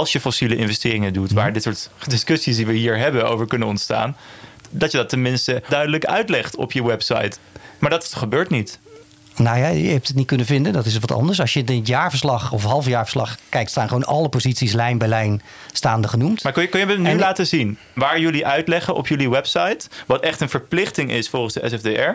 Als 0.07 0.15
je 0.15 0.21
fossiele 0.21 0.55
investeringen 0.55 1.13
doet, 1.13 1.31
waar 1.31 1.53
dit 1.53 1.63
soort 1.63 1.89
discussies 2.07 2.55
die 2.55 2.65
we 2.65 2.73
hier 2.73 2.97
hebben 2.97 3.29
over 3.29 3.47
kunnen 3.47 3.67
ontstaan, 3.67 4.17
dat 4.69 4.91
je 4.91 4.97
dat 4.97 5.09
tenminste 5.09 5.63
duidelijk 5.69 6.05
uitlegt 6.05 6.55
op 6.55 6.71
je 6.71 6.83
website. 6.83 7.31
Maar 7.79 7.89
dat 7.89 8.13
gebeurt 8.15 8.49
niet. 8.49 8.79
Nou 9.35 9.57
ja, 9.57 9.67
je 9.67 9.89
hebt 9.89 10.07
het 10.07 10.15
niet 10.15 10.27
kunnen 10.27 10.45
vinden. 10.45 10.73
Dat 10.73 10.85
is 10.85 10.97
wat 10.99 11.11
anders. 11.11 11.39
Als 11.41 11.53
je 11.53 11.63
in 11.65 11.77
het 11.77 11.87
jaarverslag 11.87 12.51
of 12.51 12.63
halfjaarverslag 12.63 13.37
kijkt, 13.49 13.69
staan 13.69 13.87
gewoon 13.87 14.05
alle 14.05 14.29
posities 14.29 14.73
lijn 14.73 14.97
bij 14.97 15.07
lijn 15.07 15.41
staande 15.71 16.07
genoemd. 16.07 16.43
Maar 16.43 16.51
kun 16.53 16.61
je, 16.61 16.67
kun 16.67 16.79
je 16.79 16.85
me 16.85 16.97
nu 16.97 17.09
En- 17.09 17.19
laten 17.19 17.47
zien 17.47 17.77
waar 17.95 18.19
jullie 18.19 18.45
uitleggen 18.45 18.95
op 18.95 19.07
jullie 19.07 19.29
website, 19.29 19.79
wat 20.05 20.21
echt 20.21 20.41
een 20.41 20.49
verplichting 20.49 21.11
is 21.11 21.29
volgens 21.29 21.53
de 21.53 21.69
SFDR, 21.69 22.09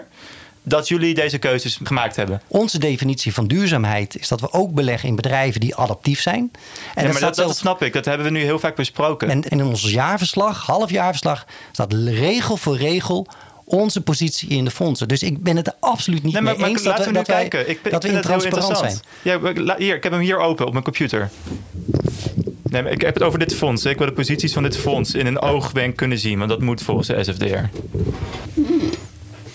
dat 0.62 0.88
jullie 0.88 1.14
deze 1.14 1.38
keuzes 1.38 1.79
gemaakt 1.83 2.16
hebben? 2.16 2.40
Onze 2.46 2.79
definitie 2.79 3.35
van 3.35 3.46
duurzaamheid 3.46 4.18
is 4.18 4.29
dat 4.29 4.40
we 4.40 4.53
ook 4.53 4.72
beleggen 4.75 5.09
in 5.09 5.16
bedrijven 5.16 5.61
die 5.61 5.75
adaptief 5.77 6.20
zijn. 6.20 6.51
En 6.94 7.03
ja, 7.07 7.11
maar 7.12 7.12
dat, 7.12 7.20
dat 7.20 7.35
zelfs- 7.35 7.59
snap 7.59 7.83
ik, 7.83 7.92
dat 7.92 8.05
hebben 8.05 8.27
we 8.27 8.33
nu 8.33 8.40
heel 8.40 8.59
vaak 8.59 8.77
besproken. 8.77 9.31
En 9.31 9.42
in 9.42 9.64
ons 9.64 9.90
jaarverslag, 9.90 10.66
halfjaarverslag, 10.66 11.46
staat 11.72 11.92
regel 11.92 12.57
voor 12.57 12.77
regel 12.77 13.27
onze 13.64 14.01
positie 14.01 14.48
in 14.48 14.64
de 14.64 14.70
fondsen. 14.70 15.09
Dus 15.09 15.22
ik 15.22 15.42
ben 15.42 15.57
het 15.57 15.66
er 15.66 15.75
absoluut 15.81 16.22
niet 16.22 16.33
Nee, 16.33 16.42
maar, 16.42 16.53
mee 16.53 16.61
maar 16.61 16.70
eens 16.70 16.85
laten 16.85 17.05
dat, 17.05 17.12
we 17.12 17.12
we, 17.12 17.18
nu 17.18 17.25
dat 17.25 17.37
wij, 17.37 17.48
kijken. 17.48 17.70
Ik, 17.70 17.90
dat 17.90 18.03
we 18.03 18.09
ik 18.09 18.14
in 18.14 18.22
vind 18.22 18.25
het 18.25 18.42
heel 18.42 18.51
transparant 18.51 18.79
zijn. 18.79 19.01
interessant. 19.22 19.57
Ja, 19.57 19.64
la- 19.64 19.77
hier, 19.79 19.94
ik 19.96 20.03
heb 20.03 20.12
hem 20.12 20.20
hier 20.20 20.38
open 20.38 20.66
op 20.66 20.72
mijn 20.72 20.85
computer. 20.85 21.31
Nee, 22.62 22.83
maar 22.83 22.92
ik 22.92 23.01
heb 23.01 23.14
het 23.14 23.22
over 23.22 23.38
dit 23.38 23.55
fonds. 23.55 23.85
Ik 23.85 23.98
wil 23.98 24.07
de 24.07 24.12
posities 24.12 24.53
van 24.53 24.62
dit 24.62 24.77
fonds 24.77 25.14
in 25.14 25.27
een 25.27 25.40
oogwenk 25.40 25.96
kunnen 25.96 26.18
zien, 26.18 26.38
want 26.38 26.51
dat 26.51 26.61
moet 26.61 26.83
volgens 26.83 27.07
de 27.09 27.25
SFDR. 27.25 27.64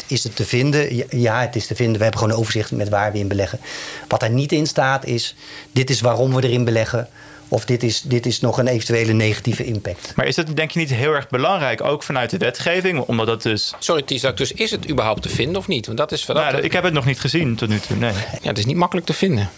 Is 0.08 0.24
het 0.24 0.36
te 0.36 0.46
vinden? 0.46 1.04
Ja, 1.20 1.42
het 1.42 1.56
is 1.56 1.68
te 1.68 1.76
vinden. 1.76 1.98
We 1.98 2.04
hebben 2.04 2.20
gewoon 2.20 2.36
een 2.36 2.42
overzicht 2.42 2.72
met 2.72 2.90
waar 2.90 3.12
we 3.12 3.20
in 3.20 3.28
beleggen. 3.28 3.60
Wat 4.08 4.24
er 4.24 4.30
niet 4.30 4.52
in 4.52 4.68
staat 4.68 5.06
is, 5.06 5.36
dit 5.72 5.90
is 5.90 6.02
waarom 6.02 6.36
we 6.36 6.44
erin 6.44 6.64
beleggen. 6.64 7.10
Of 7.50 7.66
dit 7.66 7.84
is, 7.84 8.02
dit 8.02 8.26
is 8.26 8.40
nog 8.40 8.58
een 8.58 8.68
eventuele 8.68 9.14
negatieve 9.14 9.64
impact. 9.64 10.14
Maar 10.16 10.26
is 10.26 10.36
het 10.36 10.56
denk 10.56 10.72
je 10.72 10.80
niet 10.80 10.94
heel 10.94 11.14
erg 11.14 11.30
belangrijk, 11.30 11.84
ook 11.84 12.04
vanuit 12.04 12.30
de 12.30 12.38
wetgeving, 12.38 13.00
omdat 13.00 13.28
dat 13.28 13.42
dus... 13.42 13.74
Sorry, 13.80 14.02
Tiesak, 14.02 14.38
dus 14.38 14.52
is 14.52 14.72
het 14.72 14.90
überhaupt 14.90 15.22
te 15.22 15.30
vinden 15.30 15.58
of 15.58 15.68
niet? 15.68 15.86
Want 15.86 15.98
dat 15.98 16.12
is 16.12 16.26
dat, 16.26 16.36
Nou, 16.36 16.58
ik 16.58 16.72
heb 16.72 16.84
het 16.84 16.94
nog 16.94 17.06
niet 17.06 17.20
gezien 17.20 17.56
tot 17.56 17.70
nu 17.70 17.80
toe, 17.80 17.96
nee. 17.98 18.12
ja, 18.42 18.48
het 18.50 18.58
is 18.58 18.66
niet 18.66 18.76
makkelijk 18.76 19.08
te 19.08 19.14
vinden. 19.14 19.50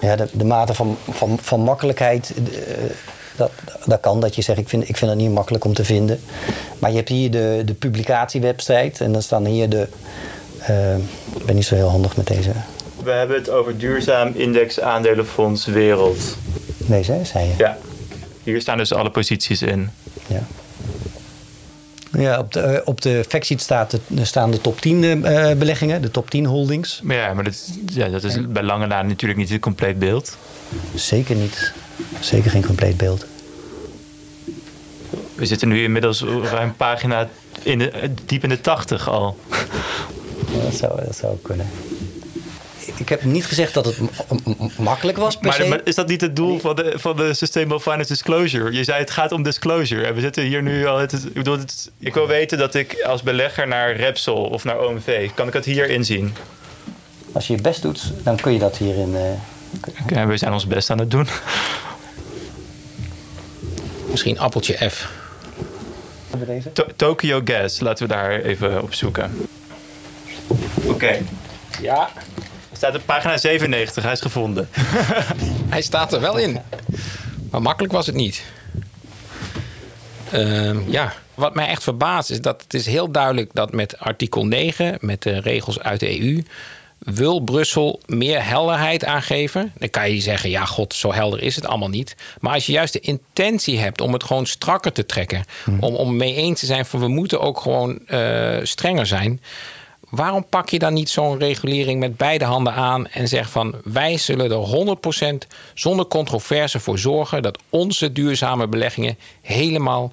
Ja, 0.00 0.16
de, 0.16 0.28
de 0.32 0.44
mate 0.44 0.74
van, 0.74 0.98
van, 1.10 1.38
van 1.42 1.60
makkelijkheid, 1.60 2.32
eh, 2.36 2.74
dat, 3.36 3.50
dat 3.84 4.00
kan. 4.00 4.20
Dat 4.20 4.34
je 4.34 4.42
zegt, 4.42 4.58
ik 4.58 4.68
vind, 4.68 4.88
ik 4.88 4.96
vind 4.96 5.10
het 5.10 5.20
niet 5.20 5.30
makkelijk 5.30 5.64
om 5.64 5.74
te 5.74 5.84
vinden. 5.84 6.20
Maar 6.78 6.90
je 6.90 6.96
hebt 6.96 7.08
hier 7.08 7.30
de, 7.30 7.62
de 7.64 7.74
publicatiewebsite. 7.74 9.04
En 9.04 9.12
dan 9.12 9.22
staan 9.22 9.46
hier 9.46 9.68
de... 9.68 9.88
eh, 10.58 10.96
ik 11.36 11.44
ben 11.46 11.54
niet 11.54 11.64
zo 11.64 11.74
heel 11.74 11.88
handig 11.88 12.16
met 12.16 12.26
deze. 12.26 12.50
We 13.04 13.10
hebben 13.10 13.36
het 13.36 13.50
over 13.50 13.78
duurzaam 13.78 14.32
index 14.34 14.80
aandelenfonds 14.80 15.66
wereld. 15.66 16.36
Deze, 16.76 17.20
zei 17.22 17.46
je? 17.46 17.54
Ja. 17.58 17.78
Hier 18.42 18.60
staan 18.60 18.76
dus 18.76 18.92
alle 18.92 19.10
posities 19.10 19.62
in. 19.62 19.90
Ja. 20.26 20.42
Ja, 22.18 22.38
op 22.38 22.52
de, 22.52 22.60
eh, 22.60 22.80
op 22.84 23.00
de 23.00 23.24
factsheet 23.28 23.60
staat 23.60 23.98
de, 24.06 24.24
staan 24.24 24.50
de 24.50 24.60
top 24.60 24.80
10 24.80 25.24
eh, 25.24 25.56
beleggingen, 25.56 26.02
de 26.02 26.10
top 26.10 26.30
10 26.30 26.46
holdings. 26.46 27.00
Maar 27.02 27.16
ja, 27.16 27.34
maar 27.34 27.44
dat, 27.44 27.68
ja, 27.86 28.08
dat 28.08 28.24
is 28.24 28.48
bij 28.48 28.62
lange 28.62 28.86
na 28.86 29.02
natuurlijk 29.02 29.40
niet 29.40 29.50
het 29.50 29.60
compleet 29.60 29.98
beeld. 29.98 30.36
Zeker 30.94 31.36
niet. 31.36 31.72
Zeker 32.20 32.50
geen 32.50 32.66
compleet 32.66 32.96
beeld. 32.96 33.26
We 35.34 35.46
zitten 35.46 35.68
nu 35.68 35.82
inmiddels 35.82 36.24
ruim 36.42 36.76
pagina 36.76 37.28
in 37.62 37.78
de, 37.78 38.10
diep 38.26 38.42
in 38.42 38.48
de 38.48 38.60
tachtig 38.60 39.08
al. 39.08 39.38
Dat, 40.64 40.74
zou, 40.74 41.04
dat 41.04 41.16
zou 41.16 41.36
kunnen. 41.42 41.70
ik 42.96 43.08
heb 43.08 43.24
niet 43.24 43.46
gezegd 43.46 43.74
dat 43.74 43.84
het 43.84 43.98
makkelijk 44.78 45.18
was 45.18 45.36
per 45.36 45.46
Maar, 45.46 45.54
se. 45.54 45.68
maar 45.68 45.80
is 45.84 45.94
dat 45.94 46.08
niet 46.08 46.20
het 46.20 46.36
doel 46.36 46.58
van 46.58 46.76
de, 46.76 46.92
van 46.96 47.16
de 47.16 47.34
Sustainable 47.34 47.80
Finance 47.80 48.08
Disclosure? 48.08 48.72
Je 48.72 48.84
zei 48.84 48.98
het 48.98 49.10
gaat 49.10 49.32
om 49.32 49.42
disclosure. 49.42 50.04
En 50.06 50.14
we 50.14 50.20
zitten 50.20 50.44
hier 50.44 50.62
nu 50.62 50.86
al. 50.86 50.98
Het 50.98 51.12
ik, 51.12 51.32
bedoel, 51.32 51.58
het 51.58 51.90
ik 51.98 52.14
wil 52.14 52.26
weten 52.26 52.58
dat 52.58 52.74
ik 52.74 53.02
als 53.02 53.22
belegger 53.22 53.68
naar 53.68 53.96
Repsol 53.96 54.44
of 54.44 54.64
naar 54.64 54.80
OMV. 54.80 55.30
kan 55.34 55.46
ik 55.46 55.52
het 55.52 55.64
hier 55.64 55.90
inzien? 55.90 56.34
Als 57.32 57.46
je 57.46 57.56
je 57.56 57.62
best 57.62 57.82
doet, 57.82 58.12
dan 58.22 58.36
kun 58.36 58.52
je 58.52 58.58
dat 58.58 58.76
hierin. 58.76 59.16
Oké, 60.02 60.26
we 60.26 60.36
zijn 60.36 60.52
ons 60.52 60.66
best 60.66 60.90
aan 60.90 60.98
het 60.98 61.10
doen. 61.10 61.26
Misschien 64.10 64.38
appeltje 64.38 64.90
F. 64.90 65.10
To- 66.72 66.86
Tokyo 66.96 67.40
Gas, 67.44 67.80
laten 67.80 68.06
we 68.08 68.14
daar 68.14 68.30
even 68.40 68.82
op 68.82 68.94
zoeken. 68.94 69.46
Oké. 70.82 71.18
Ja, 71.80 72.08
Er 72.70 72.76
staat 72.78 72.94
op 72.96 73.02
pagina 73.06 73.36
97, 73.38 74.02
hij 74.02 74.12
is 74.12 74.20
gevonden. 74.20 74.68
hij 75.74 75.82
staat 75.82 76.12
er 76.12 76.20
wel 76.20 76.36
in. 76.36 76.58
Maar 77.50 77.62
makkelijk 77.62 77.92
was 77.92 78.06
het 78.06 78.14
niet. 78.14 78.42
Ehm, 80.30 80.90
ja, 80.90 81.12
wat 81.34 81.54
mij 81.54 81.66
echt 81.66 81.82
verbaast 81.82 82.30
is 82.30 82.40
dat 82.40 82.62
het 82.62 82.74
is 82.74 82.86
heel 82.86 83.10
duidelijk 83.10 83.50
dat 83.52 83.72
met 83.72 83.98
artikel 83.98 84.46
9, 84.46 84.96
met 85.00 85.22
de 85.22 85.40
regels 85.40 85.80
uit 85.80 86.00
de 86.00 86.20
EU, 86.20 86.42
wil 87.04 87.40
Brussel 87.40 88.00
meer 88.06 88.44
helderheid 88.44 89.04
aangeven. 89.04 89.72
Dan 89.78 89.90
kan 89.90 90.10
je 90.10 90.20
zeggen, 90.20 90.50
ja 90.50 90.64
god, 90.64 90.94
zo 90.94 91.12
helder 91.12 91.42
is 91.42 91.56
het 91.56 91.66
allemaal 91.66 91.88
niet. 91.88 92.16
Maar 92.40 92.54
als 92.54 92.66
je 92.66 92.72
juist 92.72 92.92
de 92.92 93.00
intentie 93.00 93.78
hebt 93.78 94.00
om 94.00 94.12
het 94.12 94.24
gewoon 94.24 94.46
strakker 94.46 94.92
te 94.92 95.06
trekken, 95.06 95.44
om, 95.80 95.94
om 95.94 96.16
mee 96.16 96.34
eens 96.34 96.60
te 96.60 96.66
zijn 96.66 96.86
van 96.86 97.00
we 97.00 97.08
moeten 97.08 97.40
ook 97.40 97.60
gewoon 97.60 98.06
eh, 98.06 98.58
strenger 98.62 99.06
zijn. 99.06 99.40
Waarom 100.10 100.46
pak 100.48 100.68
je 100.68 100.78
dan 100.78 100.92
niet 100.92 101.10
zo'n 101.10 101.38
regulering 101.38 102.00
met 102.00 102.16
beide 102.16 102.44
handen 102.44 102.72
aan 102.72 103.06
en 103.06 103.28
zeg 103.28 103.50
van 103.50 103.74
wij 103.84 104.16
zullen 104.16 104.50
er 104.50 104.96
100% 105.44 105.46
zonder 105.74 106.06
controverse 106.06 106.80
voor 106.80 106.98
zorgen 106.98 107.42
dat 107.42 107.58
onze 107.68 108.12
duurzame 108.12 108.68
beleggingen 108.68 109.18
helemaal 109.42 110.12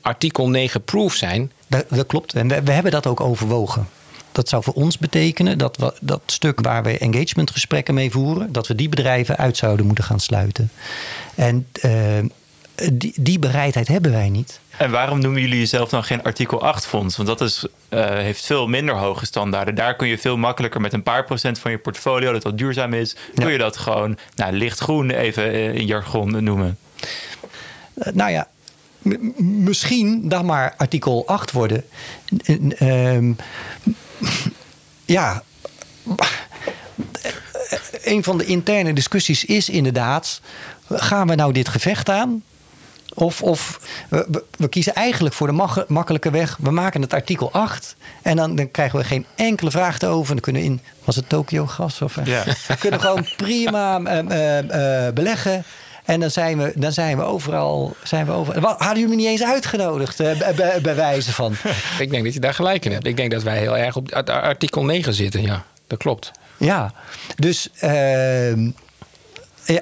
artikel 0.00 0.48
9 0.48 0.82
proof 0.82 1.14
zijn? 1.14 1.52
Dat, 1.66 1.84
dat 1.88 2.06
klopt. 2.06 2.34
En 2.34 2.48
we 2.64 2.72
hebben 2.72 2.92
dat 2.92 3.06
ook 3.06 3.20
overwogen. 3.20 3.88
Dat 4.38 4.48
zou 4.48 4.62
voor 4.62 4.74
ons 4.74 4.98
betekenen 4.98 5.58
dat 5.58 5.76
we 5.76 5.92
dat 6.00 6.22
stuk 6.26 6.60
waar 6.60 6.82
we 6.82 6.98
engagementgesprekken 6.98 7.94
mee 7.94 8.10
voeren, 8.10 8.52
dat 8.52 8.66
we 8.66 8.74
die 8.74 8.88
bedrijven 8.88 9.36
uit 9.36 9.56
zouden 9.56 9.86
moeten 9.86 10.04
gaan 10.04 10.20
sluiten. 10.20 10.70
En 11.34 11.66
eh, 11.72 11.92
die, 12.92 13.12
die 13.16 13.38
bereidheid 13.38 13.88
hebben 13.88 14.12
wij 14.12 14.28
niet. 14.28 14.60
En 14.76 14.90
waarom 14.90 15.20
noemen 15.20 15.40
jullie 15.40 15.58
jezelf 15.58 15.88
dan 15.88 16.04
geen 16.04 16.22
artikel 16.22 16.62
8 16.62 16.86
fonds? 16.86 17.16
Want 17.16 17.28
dat 17.28 17.40
is, 17.40 17.66
eh, 17.88 18.08
heeft 18.08 18.46
veel 18.46 18.66
minder 18.66 18.94
hoge 18.94 19.26
standaarden. 19.26 19.74
Daar 19.74 19.96
kun 19.96 20.08
je 20.08 20.18
veel 20.18 20.36
makkelijker 20.36 20.80
met 20.80 20.92
een 20.92 21.02
paar 21.02 21.24
procent 21.24 21.58
van 21.58 21.70
je 21.70 21.78
portfolio, 21.78 22.32
dat 22.32 22.42
wat 22.42 22.58
duurzaam 22.58 22.92
is, 22.92 23.16
kun 23.34 23.52
je 23.52 23.58
dat 23.58 23.76
gewoon 23.76 24.18
nou, 24.34 24.52
lichtgroen 24.52 25.10
even 25.10 25.52
eh, 25.52 25.74
in 25.74 25.86
jargon 25.86 26.44
noemen. 26.44 26.78
Nou 28.12 28.30
ja, 28.30 28.48
misschien 29.36 30.28
dan 30.28 30.46
maar 30.46 30.74
artikel 30.76 31.26
8 31.26 31.52
worden. 31.52 31.84
En, 32.44 32.78
ehm, 32.78 33.32
ja. 35.04 35.42
Een 38.04 38.24
van 38.24 38.38
de 38.38 38.44
interne 38.44 38.92
discussies 38.92 39.44
is 39.44 39.68
inderdaad: 39.68 40.40
gaan 40.88 41.26
we 41.26 41.34
nou 41.34 41.52
dit 41.52 41.68
gevecht 41.68 42.08
aan? 42.08 42.42
Of, 43.14 43.42
of 43.42 43.80
we, 44.56 44.68
kiezen 44.68 44.94
eigenlijk 44.94 45.34
voor 45.34 45.46
de 45.46 45.84
makkelijke 45.88 46.30
weg. 46.30 46.56
We 46.60 46.70
maken 46.70 47.02
het 47.02 47.12
artikel 47.12 47.52
8. 47.52 47.96
En 48.22 48.36
dan, 48.36 48.56
dan 48.56 48.70
krijgen 48.70 48.98
we 48.98 49.04
geen 49.04 49.26
enkele 49.34 49.70
vraag 49.70 50.00
erover. 50.00 50.28
En 50.28 50.34
dan 50.34 50.40
kunnen 50.40 50.62
we 50.62 50.68
in. 50.68 50.80
Was 51.04 51.16
het 51.16 51.28
Tokio 51.28 51.66
gas? 51.66 52.02
Of, 52.02 52.16
eh, 52.16 52.26
Ja. 52.26 52.44
we 52.66 52.76
kunnen 52.78 53.00
gewoon 53.00 53.26
prima 53.36 54.00
eh, 54.00 54.58
eh, 55.06 55.14
beleggen. 55.14 55.64
En 56.08 56.20
dan 56.20 56.30
zijn 56.30 56.58
we, 56.58 56.72
dan 56.74 56.92
zijn 56.92 57.16
we 57.16 57.22
overal. 57.22 57.96
Zijn 58.02 58.26
we 58.26 58.32
over, 58.32 58.60
Wat, 58.60 58.78
hadden 58.78 58.94
jullie 59.00 59.08
me 59.08 59.14
niet 59.22 59.26
eens 59.26 59.42
uitgenodigd, 59.44 60.20
eh, 60.20 60.38
bij, 60.82 60.94
wijze 60.94 61.32
van? 61.32 61.54
Ik 61.98 62.10
denk 62.10 62.24
dat 62.24 62.34
je 62.34 62.40
daar 62.40 62.54
gelijk 62.54 62.84
in 62.84 62.92
hebt. 62.92 63.06
Ik 63.06 63.16
denk 63.16 63.30
dat 63.30 63.42
wij 63.42 63.58
heel 63.58 63.76
erg 63.76 63.96
op 63.96 64.12
art- 64.12 64.30
artikel 64.30 64.84
9 64.84 65.14
zitten. 65.14 65.42
Ja, 65.42 65.64
dat 65.86 65.98
klopt. 65.98 66.30
Ja, 66.56 66.92
dus. 67.36 67.68
ehm, 67.78 68.70
ja, 69.74 69.80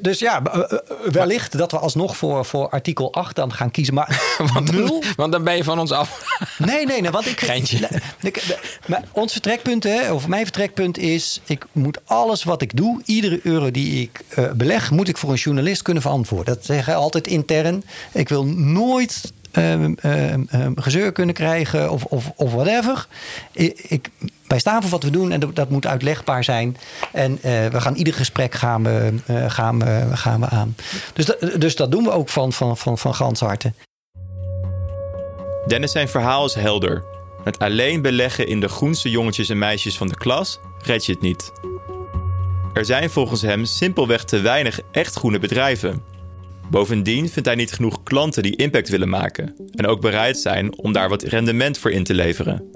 dus 0.00 0.18
ja, 0.18 0.42
eh, 0.44 0.58
eh, 0.60 0.78
wellicht 1.12 1.58
dat 1.58 1.70
we 1.70 1.78
alsnog 1.78 2.16
voor, 2.16 2.44
voor 2.44 2.68
artikel 2.68 3.12
8 3.12 3.36
dan 3.36 3.52
gaan 3.52 3.70
kiezen. 3.70 3.94
Maar 3.94 4.36
Want 4.54 4.72
nul? 4.72 4.86
dan, 4.86 5.02
want 5.16 5.32
dan 5.32 5.44
ben 5.44 5.56
je 5.56 5.64
van 5.64 5.78
ons 5.78 5.90
af. 5.92 6.24
Nee, 6.58 6.86
nee, 6.86 7.00
nee. 7.00 7.10
Want 7.10 7.26
ik, 7.26 7.40
Geintje. 7.40 7.78
Nee, 8.20 8.32
ik- 8.32 8.58
maar 8.86 9.02
ons 9.12 9.32
vertrekpunt, 9.32 9.84
hè, 9.84 10.12
of 10.12 10.26
mijn 10.28 10.42
vertrekpunt 10.44 10.98
is: 10.98 11.40
ik 11.44 11.64
moet 11.72 11.98
alles 12.04 12.44
wat 12.44 12.62
ik 12.62 12.76
doe, 12.76 13.02
iedere 13.04 13.40
euro 13.42 13.70
die 13.70 14.00
ik 14.02 14.20
eh, 14.28 14.50
beleg, 14.52 14.90
moet 14.90 15.08
ik 15.08 15.16
voor 15.16 15.30
een 15.30 15.36
journalist 15.36 15.82
kunnen 15.82 16.02
verantwoorden. 16.02 16.54
Dat 16.54 16.64
zeggen 16.64 16.92
we 16.94 16.98
altijd 17.00 17.26
intern. 17.26 17.84
Ik 18.12 18.28
wil 18.28 18.44
nooit. 18.46 19.32
ehm, 19.52 19.94
ehm, 20.00 20.42
ehm, 20.50 20.72
gezeur 20.74 21.12
kunnen 21.12 21.34
krijgen 21.34 21.90
of, 21.90 22.04
of, 22.04 22.32
of 22.36 22.52
whatever. 22.52 23.06
Ik, 23.52 23.80
ik, 23.88 24.08
wij 24.46 24.58
staan 24.58 24.82
voor 24.82 24.90
wat 24.90 25.02
we 25.02 25.10
doen 25.10 25.32
en 25.32 25.40
dat, 25.54 25.70
moet 25.70 25.86
uitlegbaar 25.86 26.44
zijn. 26.44 26.76
En 27.12 27.38
eh, 27.42 27.66
we 27.66 27.80
gaan 27.80 27.94
ieder 27.94 28.14
gesprek 28.14 28.54
gaan 28.54 28.82
we, 28.82 29.14
eh, 29.26 29.50
gaan 29.50 29.78
we, 29.78 30.06
gaan 30.12 30.40
we 30.40 30.48
aan. 30.48 30.76
Dus, 31.12 31.26
dus 31.58 31.76
dat 31.76 31.90
doen 31.90 32.04
we 32.04 32.10
ook 32.10 32.28
van, 32.28 32.52
van, 32.52 32.76
van, 32.76 32.98
van 32.98 33.14
gans 33.14 33.40
harte. 33.40 33.72
Dennis 35.66 35.92
zijn 35.92 36.08
verhaal 36.08 36.44
is 36.44 36.54
helder. 36.54 37.04
Met 37.44 37.58
alleen 37.58 38.02
beleggen 38.02 38.46
in 38.46 38.60
de 38.60 38.68
groenste 38.68 39.10
jongetjes 39.10 39.48
en 39.48 39.58
meisjes 39.58 39.96
van 39.96 40.08
de 40.08 40.16
klas 40.16 40.58
red 40.82 41.06
je 41.06 41.12
het 41.12 41.20
niet. 41.20 41.52
Er 42.72 42.84
zijn 42.84 43.10
volgens 43.10 43.42
hem 43.42 43.64
simpelweg 43.64 44.24
te 44.24 44.40
weinig 44.40 44.80
echt 44.92 45.14
groene 45.14 45.38
bedrijven. 45.38 46.02
Bovendien 46.70 47.28
vindt 47.28 47.48
hij 47.48 47.56
niet 47.56 47.72
genoeg 47.72 48.02
klanten 48.02 48.42
die 48.42 48.56
impact 48.56 48.88
willen 48.88 49.08
maken 49.08 49.56
en 49.74 49.86
ook 49.86 50.00
bereid 50.00 50.38
zijn 50.38 50.78
om 50.78 50.92
daar 50.92 51.08
wat 51.08 51.22
rendement 51.22 51.78
voor 51.78 51.90
in 51.90 52.04
te 52.04 52.14
leveren. 52.14 52.75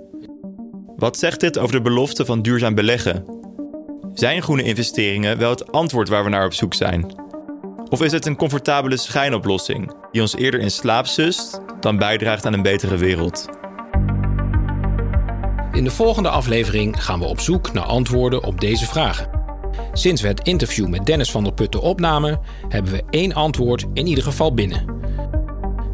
Wat 1.01 1.19
zegt 1.19 1.41
dit 1.41 1.59
over 1.59 1.75
de 1.75 1.83
belofte 1.83 2.25
van 2.25 2.43
duurzaam 2.43 2.75
beleggen? 2.75 3.25
Zijn 4.15 4.43
groene 4.43 4.63
investeringen 4.63 5.39
wel 5.39 5.51
het 5.51 5.73
antwoord 5.73 6.09
waar 6.09 6.25
we 6.25 6.31
naar 6.31 6.45
op 6.45 6.53
zoek 6.53 6.75
zijn? 6.75 7.15
Of 7.89 8.03
is 8.03 8.13
het 8.13 8.27
een 8.27 8.37
comfortabele 8.37 8.97
schijnoplossing 8.97 9.93
die 10.13 10.21
ons 10.21 10.37
eerder 10.37 10.61
in 10.61 10.71
slaap 10.71 11.07
sust 11.07 11.61
dan 11.81 11.97
bijdraagt 11.97 12.47
aan 12.47 12.53
een 12.53 12.63
betere 12.63 12.97
wereld? 12.97 13.49
In 15.73 15.85
de 15.85 15.91
volgende 15.91 16.29
aflevering 16.29 17.05
gaan 17.05 17.19
we 17.19 17.27
op 17.27 17.41
zoek 17.41 17.73
naar 17.73 17.85
antwoorden 17.85 18.45
op 18.45 18.61
deze 18.61 18.87
vragen. 18.87 19.31
Sinds 19.93 20.23
we 20.23 20.29
het 20.29 20.47
interview 20.47 20.89
met 20.89 21.07
Dennis 21.07 21.31
van 21.31 21.45
der 21.45 21.53
Putten 21.53 21.81
opnamen, 21.81 22.41
hebben 22.69 22.93
we 22.93 23.05
één 23.11 23.33
antwoord 23.33 23.87
in 23.95 24.07
ieder 24.07 24.25
geval 24.25 24.55
binnen. 24.55 25.00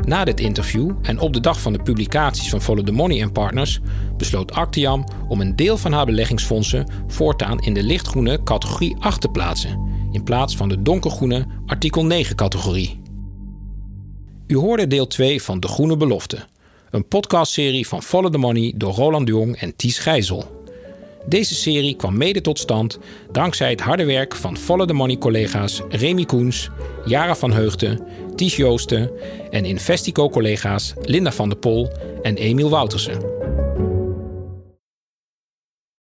Na 0.07 0.25
dit 0.25 0.41
interview 0.41 0.91
en 1.03 1.19
op 1.19 1.33
de 1.33 1.41
dag 1.41 1.61
van 1.61 1.73
de 1.73 1.83
publicaties 1.83 2.49
van 2.49 2.63
Follow 2.63 2.87
the 2.87 2.93
Money 2.93 3.29
Partners 3.29 3.81
besloot 4.17 4.53
Actiam 4.53 5.05
om 5.29 5.41
een 5.41 5.57
deel 5.57 5.77
van 5.77 5.93
haar 5.93 6.07
beleggingsfondsen 6.07 6.87
voortaan 7.07 7.59
in 7.59 7.75
de 7.75 7.83
lichtgroene 7.83 8.43
categorie 8.43 8.97
8 8.99 9.21
te 9.21 9.29
plaatsen, 9.29 9.81
in 10.13 10.23
plaats 10.23 10.57
van 10.57 10.69
de 10.69 10.83
donkergroene 10.83 11.47
artikel 11.67 12.05
9 12.05 12.37
categorie. 12.37 13.01
U 14.47 14.57
hoorde 14.57 14.87
deel 14.87 15.07
2 15.07 15.43
van 15.43 15.61
De 15.61 15.69
Groene 15.69 15.97
Belofte, 15.97 16.47
een 16.91 17.09
podcastserie 17.09 17.89
van 17.89 18.03
Follow 18.03 18.33
the 18.33 18.39
Money 18.39 18.73
door 18.77 18.93
Roland 18.93 19.29
Jong 19.29 19.57
en 19.57 19.77
Ties 19.77 19.99
Gijzel. 19.99 20.56
Deze 21.29 21.55
serie 21.55 21.97
kwam 21.97 22.17
mede 22.17 22.41
tot 22.41 22.59
stand 22.59 22.99
dankzij 23.33 23.71
het 23.71 23.81
harde 23.81 24.05
werk 24.05 24.35
van 24.35 24.57
Follow 24.57 24.87
the 24.87 24.93
Money 24.93 25.19
collega's 25.19 25.83
Remy 25.89 26.25
Koens, 26.25 26.71
Jara 27.05 27.35
van 27.35 27.53
Heugden, 27.53 28.01
Ties 28.35 28.57
Joosten 28.57 29.11
en 29.51 29.65
Investico 29.65 30.29
collega's 30.29 30.95
Linda 31.03 31.33
van 31.33 31.49
der 31.49 31.59
Pol 31.59 31.91
en 32.23 32.37
Emiel 32.37 32.71
Woutersen. 32.71 33.36